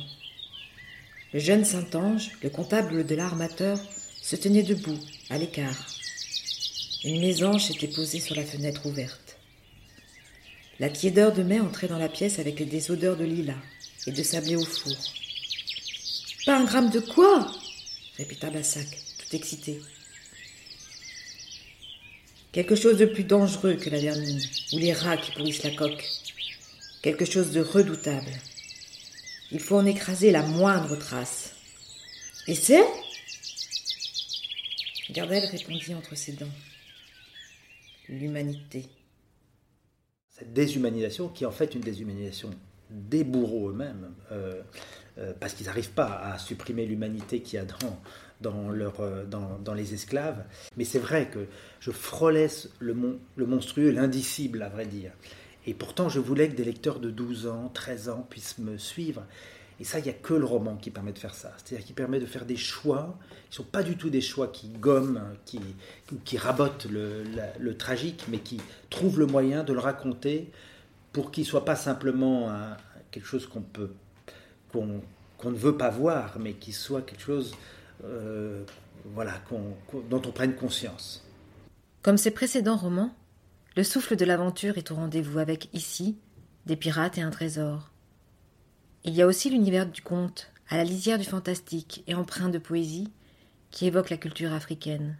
Le 1.32 1.40
jeune 1.40 1.64
Saint-Ange, 1.64 2.30
le 2.42 2.50
comptable 2.50 3.06
de 3.06 3.14
l'armateur, 3.14 3.78
se 4.20 4.36
tenait 4.36 4.62
debout, 4.62 4.98
à 5.30 5.38
l'écart. 5.38 5.86
Une 7.04 7.20
mésange 7.20 7.70
était 7.70 7.88
posée 7.88 8.20
sur 8.20 8.36
la 8.36 8.44
fenêtre 8.44 8.86
ouverte. 8.86 9.38
La 10.78 10.90
tiédeur 10.90 11.32
de 11.32 11.42
mai 11.42 11.60
entrait 11.60 11.88
dans 11.88 11.98
la 11.98 12.08
pièce 12.08 12.38
avec 12.38 12.66
des 12.68 12.90
odeurs 12.90 13.16
de 13.16 13.24
lilas, 13.24 13.54
et 14.06 14.12
de 14.12 14.22
sablé 14.22 14.56
au 14.56 14.64
four. 14.64 14.96
Un 16.50 16.64
gramme 16.64 16.90
de 16.90 16.98
quoi 16.98 17.48
répéta 18.16 18.50
Bassac, 18.50 18.88
tout 19.18 19.36
excité. 19.36 19.80
Quelque 22.50 22.74
chose 22.74 22.98
de 22.98 23.06
plus 23.06 23.22
dangereux 23.22 23.76
que 23.76 23.88
la 23.88 24.00
vermine 24.00 24.40
ou 24.72 24.78
les 24.78 24.92
rats 24.92 25.16
qui 25.16 25.30
pourrissent 25.30 25.62
la 25.62 25.70
coque. 25.70 26.04
Quelque 27.02 27.24
chose 27.24 27.52
de 27.52 27.60
redoutable. 27.60 28.32
Il 29.52 29.60
faut 29.60 29.76
en 29.76 29.86
écraser 29.86 30.32
la 30.32 30.42
moindre 30.42 30.96
trace. 30.96 31.54
Et 32.48 32.56
c'est? 32.56 32.84
Gardel 35.10 35.44
répondit 35.44 35.94
entre 35.94 36.16
ses 36.16 36.32
dents. 36.32 36.50
L'humanité. 38.08 38.86
Cette 40.30 40.52
déshumanisation 40.52 41.28
qui 41.28 41.44
est 41.44 41.46
en 41.46 41.52
fait 41.52 41.76
une 41.76 41.80
déshumanisation 41.80 42.50
des 42.90 43.22
bourreaux 43.22 43.70
eux-mêmes, 43.70 44.12
euh, 44.32 44.62
parce 45.38 45.54
qu'ils 45.54 45.66
n'arrivent 45.66 45.92
pas 45.92 46.20
à 46.22 46.38
supprimer 46.38 46.86
l'humanité 46.86 47.40
qu'il 47.40 47.58
y 47.58 47.62
a 47.62 47.64
dans, 47.64 48.00
dans, 48.40 48.70
euh, 48.72 49.24
dans, 49.26 49.58
dans, 49.58 49.74
les 49.74 49.94
esclaves. 49.94 50.44
Mais 50.76 50.84
c'est 50.84 50.98
vrai 50.98 51.28
que 51.28 51.46
je 51.80 51.90
frôlais 51.90 52.48
le, 52.78 52.94
mon, 52.94 53.18
le 53.36 53.46
monstrueux, 53.46 53.90
l'indicible, 53.90 54.62
à 54.62 54.68
vrai 54.68 54.86
dire. 54.86 55.12
Et 55.66 55.74
pourtant, 55.74 56.08
je 56.08 56.20
voulais 56.20 56.48
que 56.48 56.56
des 56.56 56.64
lecteurs 56.64 57.00
de 57.00 57.10
12 57.10 57.46
ans, 57.46 57.70
13 57.72 58.08
ans 58.08 58.26
puissent 58.28 58.58
me 58.58 58.78
suivre. 58.78 59.24
Et 59.78 59.84
ça, 59.84 59.98
il 59.98 60.04
n'y 60.04 60.10
a 60.10 60.14
que 60.14 60.34
le 60.34 60.44
roman 60.44 60.76
qui 60.76 60.90
permet 60.90 61.12
de 61.12 61.18
faire 61.18 61.34
ça. 61.34 61.52
C'est-à-dire 61.56 61.86
qui 61.86 61.92
permet 61.92 62.20
de 62.20 62.26
faire 62.26 62.44
des 62.44 62.56
choix 62.56 63.18
qui 63.50 63.60
ne 63.60 63.64
sont 63.64 63.70
pas 63.70 63.82
du 63.82 63.96
tout 63.96 64.10
des 64.10 64.20
choix 64.20 64.48
qui 64.48 64.68
gomment, 64.68 65.22
qui, 65.44 65.60
qui 66.24 66.36
rabotent 66.36 66.86
le, 66.90 67.24
le 67.58 67.76
tragique, 67.76 68.24
mais 68.28 68.38
qui 68.38 68.60
trouvent 68.90 69.18
le 69.18 69.26
moyen 69.26 69.64
de 69.64 69.72
le 69.72 69.78
raconter 69.78 70.50
pour 71.12 71.30
qu'il 71.30 71.44
ne 71.44 71.48
soit 71.48 71.64
pas 71.64 71.76
simplement 71.76 72.54
quelque 73.10 73.26
chose 73.26 73.46
qu'on 73.46 73.62
peut 73.62 73.90
qu'on 74.72 75.50
ne 75.50 75.56
veut 75.56 75.76
pas 75.76 75.90
voir, 75.90 76.38
mais 76.38 76.54
qui 76.54 76.72
soit 76.72 77.02
quelque 77.02 77.22
chose 77.22 77.54
euh, 78.04 78.64
voilà, 79.14 79.32
dont 80.10 80.22
on 80.24 80.32
prenne 80.32 80.54
conscience. 80.54 81.26
Comme 82.02 82.16
ses 82.16 82.30
précédents 82.30 82.76
romans, 82.76 83.14
le 83.76 83.84
souffle 83.84 84.16
de 84.16 84.24
l'aventure 84.24 84.78
est 84.78 84.90
au 84.90 84.94
rendez-vous 84.94 85.38
avec 85.38 85.68
ici 85.74 86.16
des 86.66 86.76
pirates 86.76 87.18
et 87.18 87.22
un 87.22 87.30
trésor. 87.30 87.90
Il 89.04 89.14
y 89.14 89.22
a 89.22 89.26
aussi 89.26 89.50
l'univers 89.50 89.86
du 89.86 90.02
conte, 90.02 90.52
à 90.68 90.76
la 90.76 90.84
lisière 90.84 91.18
du 91.18 91.24
fantastique 91.24 92.04
et 92.06 92.14
empreint 92.14 92.48
de 92.48 92.58
poésie, 92.58 93.10
qui 93.70 93.86
évoque 93.86 94.10
la 94.10 94.16
culture 94.16 94.52
africaine. 94.52 95.16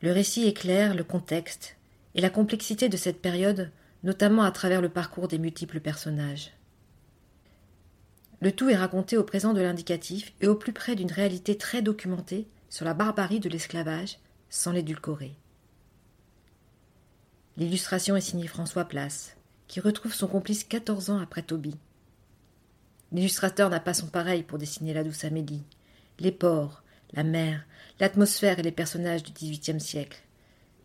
Le 0.00 0.12
récit 0.12 0.46
éclaire 0.46 0.94
le 0.94 1.04
contexte 1.04 1.76
et 2.14 2.20
la 2.20 2.30
complexité 2.30 2.88
de 2.88 2.96
cette 2.96 3.20
période, 3.20 3.70
notamment 4.02 4.42
à 4.42 4.50
travers 4.50 4.80
le 4.80 4.88
parcours 4.88 5.28
des 5.28 5.38
multiples 5.38 5.80
personnages. 5.80 6.52
Le 8.40 8.52
tout 8.52 8.68
est 8.68 8.76
raconté 8.76 9.16
au 9.16 9.24
présent 9.24 9.54
de 9.54 9.60
l'indicatif 9.60 10.32
et 10.40 10.46
au 10.46 10.54
plus 10.54 10.72
près 10.72 10.94
d'une 10.94 11.10
réalité 11.10 11.56
très 11.56 11.82
documentée 11.82 12.46
sur 12.68 12.84
la 12.84 12.94
barbarie 12.94 13.40
de 13.40 13.48
l'esclavage, 13.48 14.18
sans 14.50 14.72
l'édulcorer. 14.72 15.34
L'illustration 17.56 18.16
est 18.16 18.20
signée 18.20 18.46
François 18.46 18.84
Place, 18.84 19.36
qui 19.66 19.80
retrouve 19.80 20.12
son 20.12 20.26
complice 20.26 20.64
quatorze 20.64 21.08
ans 21.08 21.18
après 21.18 21.42
Toby. 21.42 21.74
L'illustrateur 23.12 23.70
n'a 23.70 23.80
pas 23.80 23.94
son 23.94 24.08
pareil 24.08 24.42
pour 24.42 24.58
dessiner 24.58 24.92
la 24.92 25.04
douce 25.04 25.24
Amélie, 25.24 25.64
les 26.18 26.32
ports, 26.32 26.82
la 27.12 27.24
mer, 27.24 27.64
l'atmosphère 27.98 28.58
et 28.58 28.62
les 28.62 28.72
personnages 28.72 29.22
du 29.22 29.32
XVIIIe 29.32 29.80
siècle, 29.80 30.22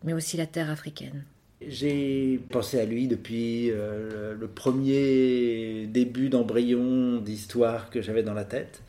mais 0.02 0.14
aussi 0.14 0.36
la 0.36 0.46
terre 0.46 0.70
africaine. 0.70 1.24
J'ai 1.68 2.40
pensé 2.50 2.78
à 2.80 2.84
lui 2.84 3.06
depuis 3.06 3.70
euh, 3.70 4.34
le 4.38 4.48
premier 4.48 5.86
début 5.86 6.28
d'embryon 6.28 7.18
d'histoire 7.20 7.90
que 7.90 8.02
j'avais 8.02 8.22
dans 8.22 8.34
la 8.34 8.44
tête. 8.44 8.82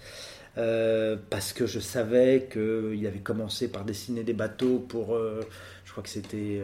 Euh, 0.58 1.18
parce 1.32 1.52
que 1.52 1.66
je 1.66 1.80
savais 1.80 2.48
qu'il 2.52 3.08
avait 3.08 3.20
commencé 3.20 3.72
par 3.72 3.86
dessiner 3.86 4.24
des 4.24 4.34
bateaux 4.34 4.80
pour, 4.80 5.16
euh, 5.16 5.42
je 5.84 5.92
crois 5.92 6.04
que 6.04 6.10
c'était 6.10 6.62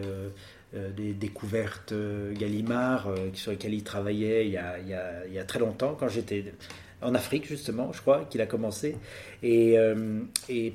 des 0.95 1.13
découvertes 1.13 1.95
Gallimard, 2.33 3.11
sur 3.33 3.51
lesquelles 3.51 3.73
il 3.73 3.83
travaillait 3.83 4.45
il 4.45 4.51
y 4.51 4.57
a, 4.57 4.77
il 4.79 5.33
y 5.33 5.39
a 5.39 5.43
très 5.43 5.57
longtemps, 5.57 5.95
quand 5.99 6.07
j'étais 6.07 6.53
en 7.01 7.15
Afrique 7.15 7.47
justement, 7.47 7.91
je 7.93 8.01
crois, 8.01 8.25
qu'il 8.29 8.41
a 8.41 8.45
commencé. 8.45 8.97
Et, 9.41 9.77
euh, 9.77 10.21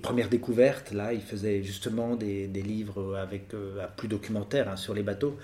première 0.03 0.29
découverte, 0.29 0.93
là, 0.93 1.13
il 1.13 1.21
faisait 1.21 1.63
justement 1.63 2.17
des, 2.17 2.47
livres 2.47 3.17
avec 3.17 3.53
euh, 3.55 3.87
plus 3.97 4.09
documentaires 4.09 4.69
hein, 4.69 4.77
sur 4.77 4.95
les 4.95 5.03
bateaux. 5.03 5.37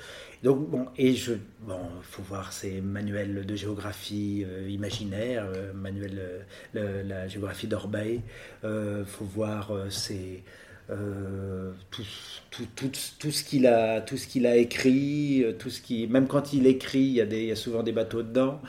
Donc 0.42 0.70
bon, 0.70 0.86
et 0.96 1.14
je, 1.14 1.34
bon, 1.60 1.80
faut 2.02 2.22
voir 2.22 2.52
ces 2.52 2.80
manuels 2.80 3.44
de 3.44 3.56
géographie 3.56 4.44
euh, 4.46 4.68
imaginaire, 4.68 5.46
manuel 5.74 6.46
la 6.74 7.28
géographie 7.28 7.66
d'Orbay. 7.66 8.20
Il 8.64 9.04
faut 9.06 9.24
voir 9.24 9.72
ces 9.90 10.42
euh, 10.90 11.70
tout, 11.90 12.02
tout, 12.50 12.66
tout, 12.74 12.90
tout, 13.18 13.30
ce 13.30 13.44
qu'il 13.44 13.66
a, 13.66 14.00
tout 14.00 14.16
ce 14.16 14.26
qu'il 14.26 14.46
a 14.46 14.56
écrit, 14.56 15.44
euh, 15.44 15.52
tout 15.52 15.70
ce 15.70 15.80
qui, 15.80 16.06
même 16.08 16.26
quand 16.26 16.52
il 16.52 16.66
écrit, 16.66 17.00
il 17.00 17.12
y 17.12 17.20
a, 17.20 17.26
des, 17.26 17.42
il 17.42 17.46
y 17.46 17.52
a 17.52 17.56
souvent 17.56 17.84
des 17.84 17.92
bateaux 17.92 18.22
dedans, 18.22 18.60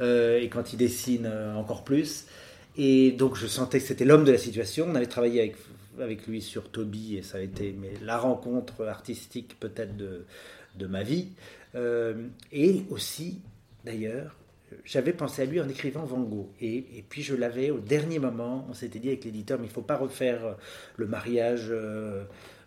euh, 0.00 0.40
et 0.40 0.48
quand 0.48 0.72
il 0.72 0.76
dessine 0.76 1.30
encore 1.56 1.84
plus. 1.84 2.26
Et 2.76 3.12
donc 3.12 3.36
je 3.36 3.46
sentais 3.46 3.78
que 3.80 3.86
c'était 3.86 4.04
l'homme 4.04 4.24
de 4.24 4.32
la 4.32 4.38
situation. 4.38 4.86
On 4.88 4.94
avait 4.96 5.06
travaillé 5.06 5.40
avec, 5.40 5.56
avec 6.00 6.26
lui 6.26 6.42
sur 6.42 6.70
Toby, 6.70 7.16
et 7.16 7.22
ça 7.22 7.38
a 7.38 7.40
été 7.40 7.74
mais, 7.78 7.92
la 8.02 8.18
rencontre 8.18 8.84
artistique 8.86 9.56
peut-être 9.60 9.96
de, 9.96 10.24
de 10.76 10.86
ma 10.86 11.04
vie. 11.04 11.28
et 12.52 12.82
aussi, 12.90 13.38
d'ailleurs, 13.84 14.34
j'avais 14.84 15.12
pensé 15.12 15.42
à 15.42 15.44
lui 15.44 15.60
en 15.60 15.68
écrivant 15.68 16.04
Van 16.04 16.20
Gogh. 16.20 16.48
Et, 16.60 17.04
puis 17.08 17.22
je 17.22 17.34
l'avais 17.34 17.70
au 17.70 17.78
dernier 17.78 18.18
moment, 18.18 18.66
on 18.68 18.74
s'était 18.74 18.98
dit 18.98 19.08
avec 19.08 19.24
l'éditeur, 19.24 19.58
mais 19.58 19.66
il 19.66 19.70
ne 19.70 19.74
faut 19.74 19.82
pas 19.82 19.96
refaire 19.96 20.44
euh, 20.44 20.52
le 20.96 21.06
mariage 21.06 21.66
euh, 21.70 22.24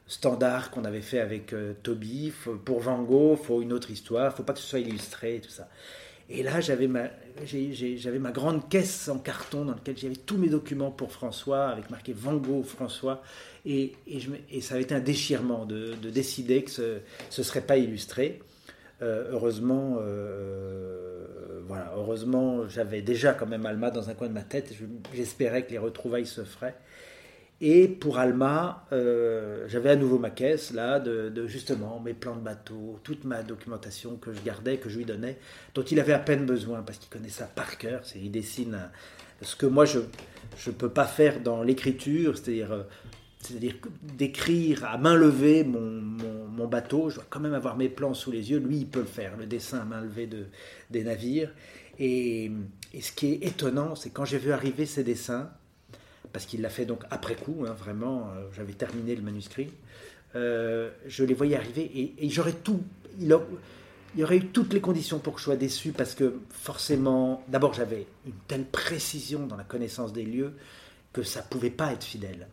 standard 0.07 0.71
qu'on 0.71 0.85
avait 0.85 1.01
fait 1.01 1.19
avec 1.19 1.53
euh, 1.53 1.73
Toby. 1.83 2.33
pour 2.65 2.79
Van 2.79 3.01
Gogh, 3.01 3.37
il 3.39 3.45
faut 3.45 3.61
une 3.61 3.73
autre 3.73 3.91
histoire, 3.91 4.25
il 4.25 4.31
ne 4.31 4.35
faut 4.35 4.43
pas 4.43 4.53
que 4.53 4.59
ce 4.59 4.67
soit 4.67 4.79
illustré 4.79 5.37
et 5.37 5.41
tout 5.41 5.49
ça. 5.49 5.67
Et 6.29 6.43
là, 6.43 6.61
j'avais 6.61 6.87
ma, 6.87 7.09
grande 8.31 8.69
caisse 8.69 9.09
en 9.09 9.17
carton 9.17 9.65
dans 9.65 9.73
laquelle 9.73 9.97
j'avais 9.97 10.15
tous 10.15 10.37
mes 10.37 10.47
documents 10.47 10.91
pour 10.91 11.11
François, 11.11 11.67
avec 11.67 11.89
marqué 11.89 12.13
Van 12.13 12.35
Gogh 12.37 12.63
François. 12.63 13.21
Et, 13.65 13.95
ça 14.61 14.75
avait 14.75 14.83
été 14.83 14.95
un 14.95 15.01
déchirement 15.01 15.65
de, 15.65 15.95
de 16.01 16.09
décider 16.09 16.63
que 16.63 16.71
ce 16.71 17.01
ne 17.37 17.43
serait 17.43 17.61
pas 17.61 17.75
illustré. 17.75 18.39
heureusement, 19.01 19.97
voilà, 21.71 21.93
heureusement, 21.95 22.67
j'avais 22.67 23.01
déjà 23.01 23.33
quand 23.33 23.45
même 23.45 23.65
Alma 23.65 23.91
dans 23.91 24.09
un 24.09 24.13
coin 24.13 24.27
de 24.27 24.33
ma 24.33 24.41
tête. 24.41 24.73
J'espérais 25.13 25.63
que 25.65 25.71
les 25.71 25.77
retrouvailles 25.77 26.25
se 26.25 26.43
feraient. 26.43 26.75
Et 27.61 27.87
pour 27.87 28.19
Alma, 28.19 28.85
euh, 28.91 29.63
j'avais 29.69 29.91
à 29.91 29.95
nouveau 29.95 30.19
ma 30.19 30.31
caisse, 30.31 30.73
là, 30.73 30.99
de, 30.99 31.47
justement 31.47 32.01
mes 32.01 32.13
plans 32.13 32.35
de 32.35 32.41
bateau, 32.41 32.99
toute 33.05 33.23
ma 33.23 33.41
documentation 33.41 34.17
que 34.17 34.33
je 34.33 34.41
gardais, 34.41 34.79
que 34.79 34.89
je 34.89 34.97
lui 34.97 35.05
donnais, 35.05 35.37
dont 35.73 35.83
il 35.83 35.97
avait 36.01 36.11
à 36.11 36.19
peine 36.19 36.45
besoin, 36.45 36.81
parce 36.81 36.97
qu'il 36.97 37.09
connaît 37.09 37.29
ça 37.29 37.45
par 37.45 37.77
cœur. 37.77 38.01
Il 38.17 38.31
dessine 38.31 38.77
ce 39.41 39.55
que 39.55 39.65
moi, 39.65 39.85
je 39.85 39.99
ne 39.99 40.71
peux 40.73 40.89
pas 40.89 41.05
faire 41.05 41.39
dans 41.39 41.63
l'écriture, 41.63 42.37
c'est-à-dire 42.37 42.73
euh, 42.73 42.83
c'est-à-dire 43.41 43.75
d'écrire 44.03 44.85
à 44.85 44.97
main 44.97 45.15
levée 45.15 45.63
mon, 45.63 46.01
mon, 46.01 46.67
bateau, 46.67 47.09
je 47.09 47.15
dois 47.15 47.25
quand 47.29 47.39
même 47.39 47.53
avoir 47.53 47.75
mes 47.75 47.89
plans 47.89 48.13
sous 48.13 48.31
les 48.31 48.51
yeux, 48.51 48.59
lui 48.59 48.77
il 48.77 48.87
peut 48.87 48.99
le 48.99 49.05
faire, 49.05 49.35
le 49.35 49.45
dessin 49.45 49.79
à 49.79 49.85
main 49.85 50.01
levée 50.01 50.27
de, 50.27 50.45
des 50.89 51.03
navires. 51.03 51.51
Et, 51.99 52.51
et 52.93 53.01
ce 53.01 53.11
qui 53.11 53.33
est 53.33 53.45
étonnant, 53.45 53.95
c'est 53.95 54.09
quand 54.09 54.25
j'ai 54.25 54.37
vu 54.37 54.51
arriver 54.51 54.85
ces 54.85 55.03
dessins, 55.03 55.49
parce 56.31 56.45
qu'il 56.45 56.61
l'a 56.61 56.69
fait 56.69 56.85
donc 56.85 57.03
après 57.09 57.35
coup, 57.35 57.65
hein, 57.67 57.73
vraiment, 57.73 58.29
euh, 58.35 58.47
j'avais 58.53 58.73
terminé 58.73 59.15
le 59.15 59.21
manuscrit, 59.21 59.69
euh, 60.35 60.89
je 61.07 61.23
les 61.23 61.33
voyais 61.33 61.57
arriver 61.57 62.15
et, 62.17 62.29
j'aurais 62.29 62.53
tout, 62.53 62.81
il, 63.19 63.35
il, 64.15 64.19
y 64.19 64.23
aurait 64.23 64.37
eu 64.37 64.47
toutes 64.47 64.73
les 64.73 64.81
conditions 64.81 65.19
pour 65.19 65.33
que 65.33 65.39
je 65.39 65.45
sois 65.45 65.57
déçu, 65.57 65.91
parce 65.91 66.15
que 66.15 66.39
forcément, 66.49 67.43
d'abord 67.47 67.73
j'avais 67.73 68.07
une 68.25 68.33
telle 68.47 68.65
précision 68.65 69.45
dans 69.45 69.57
la 69.57 69.63
connaissance 69.63 70.13
des 70.13 70.23
lieux 70.23 70.53
que 71.11 71.23
ça 71.23 71.41
pouvait 71.41 71.69
pas 71.69 71.91
être 71.91 72.03
fidèle. 72.03 72.47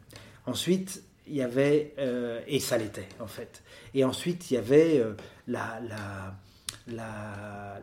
Ensuite, 0.46 1.02
il 1.28 1.36
y 1.36 1.42
avait, 1.42 1.94
euh, 1.98 2.40
et 2.46 2.60
ça 2.60 2.78
l'était 2.78 3.08
en 3.20 3.26
fait, 3.26 3.62
et 3.94 4.04
ensuite 4.04 4.50
il 4.50 4.54
y 4.54 4.56
avait 4.56 4.98
euh, 4.98 5.14
la, 5.46 5.80
la, 5.88 6.34
la, 6.88 7.80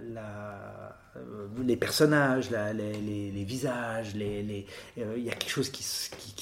euh, 1.15 1.47
les 1.63 1.77
personnages, 1.77 2.49
les, 2.49 3.43
visages, 3.43 4.15
les, 4.15 4.65
il 4.97 5.23
y 5.23 5.29
a 5.29 5.33
quelque 5.33 5.49
chose 5.49 5.69
qui, 5.69 5.83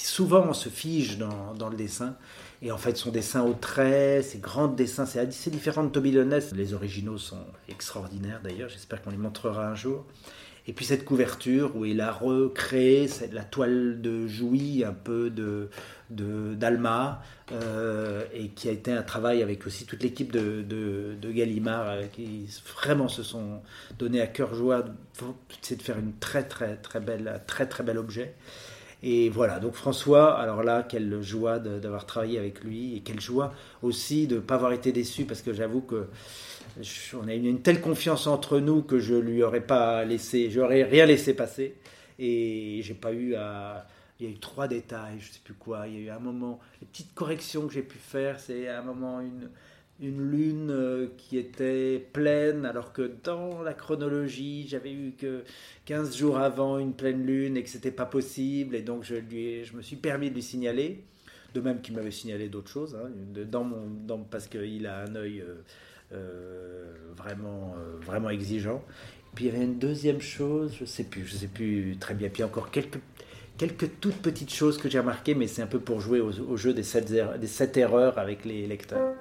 souvent 0.06 0.54
se 0.54 0.70
fige 0.70 1.18
dans, 1.18 1.54
dans, 1.54 1.70
le 1.70 1.76
dessin. 1.76 2.16
Et 2.62 2.72
en 2.72 2.78
fait, 2.78 2.96
son 2.96 3.12
dessin 3.12 3.42
au 3.42 3.54
trait, 3.54 4.22
ses 4.22 4.38
grands 4.38 4.68
dessins, 4.68 5.06
c'est 5.06 5.50
différent 5.50 5.84
de 5.84 5.90
Toby 5.90 6.12
Lonès. 6.12 6.54
Les 6.54 6.74
originaux 6.74 7.18
sont 7.18 7.46
extraordinaires 7.68 8.40
d'ailleurs, 8.42 8.70
j'espère 8.70 9.02
qu'on 9.02 9.12
les 9.12 9.18
montrera 9.18 9.68
un 9.68 9.76
jour. 9.76 10.06
Et 10.66 10.74
puis 10.74 10.86
cette 10.86 11.04
couverture 11.04 11.76
où 11.76 11.84
il 11.84 12.00
a 12.00 12.12
recréé 12.12 13.10
la 13.32 13.44
toile 13.44 14.02
de 14.02 14.28
Jouy, 14.28 14.84
un 14.86 14.94
peu 14.94 15.30
de 15.30 15.70
d'Alma, 16.10 17.22
euh, 17.52 18.24
et 18.34 18.50
qui 18.50 18.70
a 18.70 18.72
été 18.72 18.92
un 18.92 19.02
travail 19.02 19.42
avec 19.42 19.66
aussi 19.66 19.86
toute 19.86 20.04
l'équipe 20.04 20.32
de, 20.32 20.62
de, 20.62 21.32
Gallimard, 21.32 21.90
euh, 21.90 22.04
qui 22.04 22.48
vraiment 22.78 23.08
se 23.08 23.24
sont 23.24 23.62
donné 23.98 24.22
à 24.22 24.28
cœur 24.28 24.54
joie, 24.54 24.86
c'est 25.62 25.78
de 25.78 25.82
faire 25.82 25.98
une 25.98 26.14
très 26.20 26.44
très 26.44 26.78
très 26.78 27.00
belle, 27.00 27.42
très 27.48 27.66
très 27.66 27.84
bel 27.84 27.98
objet. 27.98 28.36
Et 29.06 29.28
voilà, 29.30 29.60
donc 29.60 29.74
François, 29.74 30.40
alors 30.40 30.64
là, 30.64 30.82
quelle 30.82 31.22
joie 31.22 31.60
d'avoir 31.60 32.06
travaillé 32.06 32.40
avec 32.40 32.64
lui 32.64 32.96
et 32.96 33.02
quelle 33.02 33.20
joie 33.20 33.54
aussi 33.82 34.28
de 34.28 34.36
ne 34.36 34.40
pas 34.40 34.56
avoir 34.56 34.72
été 34.72 34.94
déçu 34.94 35.26
parce 35.26 35.42
que 35.42 35.54
j'avoue 35.54 35.82
que 35.82 36.08
on 37.14 37.28
a 37.28 37.36
eu 37.36 37.48
une 37.48 37.62
telle 37.62 37.82
confiance 37.82 38.28
entre 38.28 38.60
nous 38.60 38.82
que 38.82 39.00
je 39.00 39.16
lui 39.16 39.44
aurais 39.44 39.66
pas 39.66 40.06
laissé, 40.06 40.50
j'aurais 40.50 40.84
rien 40.84 41.06
laissé 41.06 41.34
passer 41.34 41.76
et 42.20 42.82
j'ai 42.84 42.94
pas 42.94 43.14
eu 43.14 43.36
à. 43.36 43.88
Il 44.20 44.28
y 44.28 44.30
a 44.30 44.32
eu 44.32 44.40
trois 44.40 44.68
détails, 44.68 45.20
je 45.20 45.32
sais 45.34 45.42
plus 45.44 45.56
quoi. 45.56 45.88
Il 45.88 45.96
y 45.96 45.98
a 45.98 46.00
eu 46.02 46.10
un 46.10 46.20
moment, 46.20 46.60
les 46.80 46.88
petites 46.88 47.14
corrections 47.14 47.68
que 47.68 47.74
j'ai 47.74 47.82
pu 47.82 47.98
faire, 47.98 48.40
c'est 48.40 48.68
à 48.68 48.80
un 48.80 48.84
moment 48.84 49.20
une, 49.20 49.50
une 50.00 50.32
lune 50.32 50.70
euh, 50.70 51.08
qui 51.18 51.38
était 51.38 52.08
pleine, 52.14 52.66
alors 52.66 52.94
que 52.94 53.12
dans 53.24 53.62
la 53.64 53.74
chronologie, 53.74 54.68
j'avais 54.68 54.94
eu 54.94 55.14
que 55.18 55.44
15 55.86 56.16
jours 56.16 56.38
avant 56.38 56.78
une 56.78 56.94
pleine 56.94 57.26
lune 57.26 57.58
et 57.58 57.64
que 57.64 57.70
c'était 57.70 57.92
pas 57.92 58.06
possible, 58.06 58.76
et 58.76 58.82
donc 58.82 59.04
je, 59.04 59.16
lui 59.16 59.66
je 59.66 59.76
me 59.76 59.82
suis 59.82 59.96
permis 59.96 60.30
de 60.30 60.36
lui 60.36 60.44
signaler, 60.44 61.04
de 61.54 61.62
même 61.62 61.82
qu'il 61.82 61.96
m'avait 61.96 62.12
signalé 62.12 62.50
d'autres 62.50 62.72
choses, 62.72 62.96
hein, 62.96 63.10
parce 64.30 64.48
qu'il 64.48 64.88
a 64.88 65.02
un 65.02 65.16
œil 65.16 65.42
euh, 65.42 65.56
vraiment, 67.16 67.76
vraiment 68.02 68.30
exigeant. 68.30 68.84
Puis 69.36 69.46
il 69.46 69.54
y 69.54 69.56
avait 69.56 69.66
une 69.66 69.80
deuxième 69.80 70.22
chose, 70.22 70.76
je 70.80 70.86
sais 70.86 71.04
plus, 71.04 71.26
je 71.26 71.36
sais 71.36 71.48
plus 71.48 71.98
très 72.00 72.14
bien. 72.14 72.30
Puis 72.30 72.44
encore 72.44 72.72
quelques 72.72 73.00
quelques 73.58 74.00
toutes 74.00 74.18
petites 74.18 74.54
choses 74.54 74.78
que 74.78 74.90
j'ai 74.90 75.00
remarquées, 75.00 75.36
mais 75.36 75.48
c'est 75.48 75.62
un 75.62 75.68
peu 75.68 75.80
pour 75.80 76.02
jouer 76.02 76.20
au, 76.20 76.58
jeu 76.58 76.74
des 76.74 76.84
sept, 76.84 77.12
er-, 77.12 77.38
des 77.40 77.48
sept 77.48 77.78
erreurs 77.78 78.18
avec 78.18 78.46
les 78.46 78.68
lecteurs. 78.68 79.14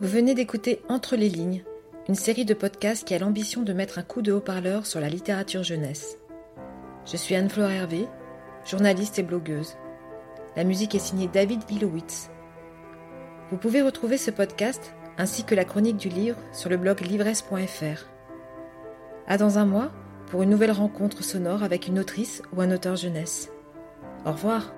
Vous 0.00 0.08
venez 0.08 0.34
d'écouter 0.34 0.82
Entre 0.88 1.16
les 1.16 1.28
lignes, 1.28 1.62
une 2.08 2.14
série 2.14 2.44
de 2.44 2.54
podcasts 2.54 3.06
qui 3.06 3.14
a 3.14 3.18
l'ambition 3.18 3.62
de 3.62 3.72
mettre 3.72 3.98
un 3.98 4.02
coup 4.02 4.22
de 4.22 4.32
haut-parleur 4.32 4.86
sur 4.86 5.00
la 5.00 5.08
littérature 5.08 5.62
jeunesse. 5.62 6.18
Je 7.06 7.16
suis 7.16 7.34
Anne-Flore 7.34 7.70
Hervé, 7.70 8.06
journaliste 8.68 9.18
et 9.18 9.22
blogueuse. 9.22 9.76
La 10.56 10.64
musique 10.64 10.94
est 10.94 11.00
signée 11.00 11.28
David 11.32 11.60
Bilowitz. 11.66 12.31
Vous 13.52 13.58
pouvez 13.58 13.82
retrouver 13.82 14.16
ce 14.16 14.30
podcast 14.30 14.94
ainsi 15.18 15.44
que 15.44 15.54
la 15.54 15.66
chronique 15.66 15.98
du 15.98 16.08
livre 16.08 16.38
sur 16.54 16.70
le 16.70 16.78
blog 16.78 17.00
livresse.fr. 17.00 18.06
À 19.28 19.36
dans 19.36 19.58
un 19.58 19.66
mois 19.66 19.92
pour 20.30 20.42
une 20.42 20.48
nouvelle 20.48 20.72
rencontre 20.72 21.22
sonore 21.22 21.62
avec 21.62 21.86
une 21.86 21.98
autrice 21.98 22.40
ou 22.56 22.62
un 22.62 22.70
auteur 22.70 22.96
jeunesse. 22.96 23.50
Au 24.24 24.32
revoir. 24.32 24.72